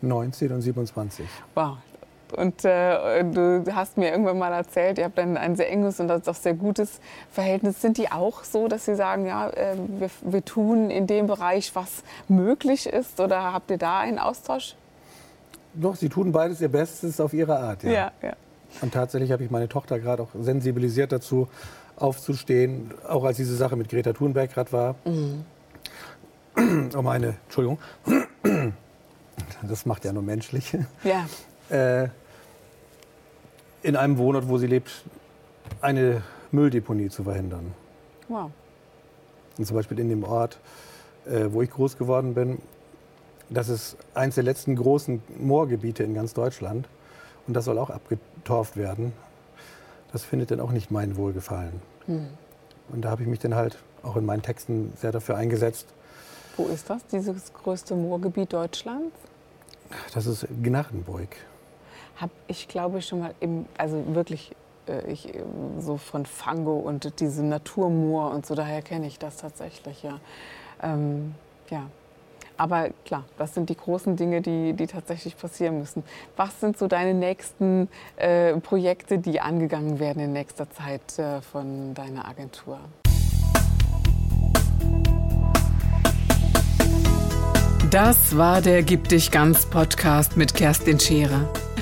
19 0.00 0.52
und 0.52 0.62
27. 0.62 1.26
Wow, 1.54 1.76
und 2.36 2.64
äh, 2.64 3.24
du 3.24 3.64
hast 3.74 3.96
mir 3.96 4.10
irgendwann 4.10 4.38
mal 4.38 4.52
erzählt, 4.52 4.98
ihr 4.98 5.04
habt 5.04 5.18
ein, 5.18 5.36
ein 5.36 5.56
sehr 5.56 5.70
enges 5.70 6.00
und 6.00 6.10
auch 6.10 6.34
sehr 6.34 6.54
gutes 6.54 7.00
Verhältnis. 7.30 7.80
Sind 7.80 7.98
die 7.98 8.10
auch 8.10 8.44
so, 8.44 8.68
dass 8.68 8.84
sie 8.84 8.96
sagen, 8.96 9.26
ja, 9.26 9.48
äh, 9.50 9.76
wir, 9.98 10.10
wir 10.22 10.44
tun 10.44 10.90
in 10.90 11.06
dem 11.06 11.26
Bereich, 11.26 11.74
was 11.74 12.02
möglich 12.28 12.86
ist? 12.86 13.20
Oder 13.20 13.52
habt 13.52 13.70
ihr 13.70 13.78
da 13.78 14.00
einen 14.00 14.18
Austausch? 14.18 14.76
Doch, 15.74 15.96
sie 15.96 16.08
tun 16.08 16.32
beides 16.32 16.60
ihr 16.60 16.68
Bestes 16.68 17.20
auf 17.20 17.32
ihre 17.32 17.58
Art. 17.58 17.82
Ja, 17.84 17.90
ja. 17.92 18.12
ja. 18.22 18.32
Und 18.80 18.94
tatsächlich 18.94 19.32
habe 19.32 19.44
ich 19.44 19.50
meine 19.50 19.68
Tochter 19.68 19.98
gerade 19.98 20.22
auch 20.22 20.28
sensibilisiert 20.38 21.12
dazu, 21.12 21.48
aufzustehen, 21.96 22.92
auch 23.06 23.24
als 23.24 23.36
diese 23.36 23.54
Sache 23.56 23.76
mit 23.76 23.88
Greta 23.88 24.12
Thunberg 24.12 24.52
gerade 24.52 24.72
war. 24.72 24.94
Mhm. 25.04 25.44
Oh 26.96 27.02
meine, 27.02 27.36
Entschuldigung. 27.44 27.78
Das 29.62 29.86
macht 29.86 30.04
ja 30.04 30.12
nur 30.12 30.22
menschlich. 30.22 30.76
Ja. 31.04 31.26
Äh, 31.70 32.08
in 33.82 33.96
einem 33.96 34.18
Wohnort, 34.18 34.48
wo 34.48 34.58
sie 34.58 34.66
lebt, 34.66 34.90
eine 35.80 36.22
Mülldeponie 36.52 37.08
zu 37.08 37.24
verhindern. 37.24 37.74
Wow. 38.28 38.50
Und 39.58 39.66
zum 39.66 39.76
Beispiel 39.76 39.98
in 39.98 40.08
dem 40.08 40.24
Ort, 40.24 40.58
äh, 41.26 41.46
wo 41.50 41.62
ich 41.62 41.70
groß 41.70 41.96
geworden 41.96 42.34
bin, 42.34 42.58
das 43.48 43.68
ist 43.68 43.96
eines 44.14 44.36
der 44.36 44.44
letzten 44.44 44.76
großen 44.76 45.22
Moorgebiete 45.38 46.04
in 46.04 46.14
ganz 46.14 46.34
Deutschland. 46.34 46.88
Und 47.46 47.54
das 47.54 47.64
soll 47.64 47.78
auch 47.78 47.90
abgetorft 47.90 48.76
werden. 48.76 49.12
Das 50.12 50.22
findet 50.22 50.50
dann 50.50 50.60
auch 50.60 50.70
nicht 50.70 50.90
mein 50.90 51.16
Wohlgefallen. 51.16 51.82
Hm. 52.06 52.28
Und 52.90 53.02
da 53.02 53.10
habe 53.10 53.22
ich 53.22 53.28
mich 53.28 53.38
dann 53.38 53.54
halt 53.54 53.78
auch 54.02 54.16
in 54.16 54.24
meinen 54.24 54.42
Texten 54.42 54.92
sehr 54.96 55.12
dafür 55.12 55.36
eingesetzt. 55.36 55.86
Wo 56.56 56.66
ist 56.66 56.88
das, 56.90 57.04
dieses 57.06 57.52
größte 57.52 57.94
Moorgebiet 57.94 58.52
Deutschlands? 58.52 59.14
Das 60.14 60.26
ist 60.26 60.46
Gnarrenburg 60.62 61.36
habe 62.20 62.32
ich, 62.48 62.68
glaube 62.68 62.98
ich, 62.98 63.06
schon 63.06 63.20
mal 63.20 63.34
im, 63.40 63.66
also 63.78 64.02
wirklich 64.14 64.54
äh, 64.86 65.10
ich, 65.10 65.32
so 65.78 65.96
von 65.96 66.26
Fango 66.26 66.76
und 66.76 67.20
diesem 67.20 67.48
Naturmoor 67.48 68.30
und 68.32 68.44
so, 68.44 68.54
daher 68.54 68.82
kenne 68.82 69.06
ich 69.06 69.18
das 69.18 69.38
tatsächlich, 69.38 70.02
ja. 70.02 70.20
Ähm, 70.82 71.34
ja. 71.70 71.86
Aber 72.56 72.90
klar, 73.06 73.24
das 73.38 73.54
sind 73.54 73.70
die 73.70 73.76
großen 73.76 74.16
Dinge, 74.16 74.42
die, 74.42 74.74
die 74.74 74.86
tatsächlich 74.86 75.34
passieren 75.34 75.78
müssen. 75.78 76.04
Was 76.36 76.60
sind 76.60 76.76
so 76.76 76.88
deine 76.88 77.14
nächsten 77.14 77.88
äh, 78.16 78.54
Projekte, 78.58 79.18
die 79.18 79.40
angegangen 79.40 79.98
werden 79.98 80.22
in 80.22 80.34
nächster 80.34 80.68
Zeit 80.70 81.18
äh, 81.18 81.40
von 81.40 81.94
deiner 81.94 82.28
Agentur? 82.28 82.78
Das 87.90 88.36
war 88.36 88.60
der 88.60 88.82
Gib 88.82 89.08
dich 89.08 89.30
ganz 89.30 89.64
Podcast 89.64 90.36
mit 90.36 90.54
Kerstin 90.54 91.00
Scherer. 91.00 91.48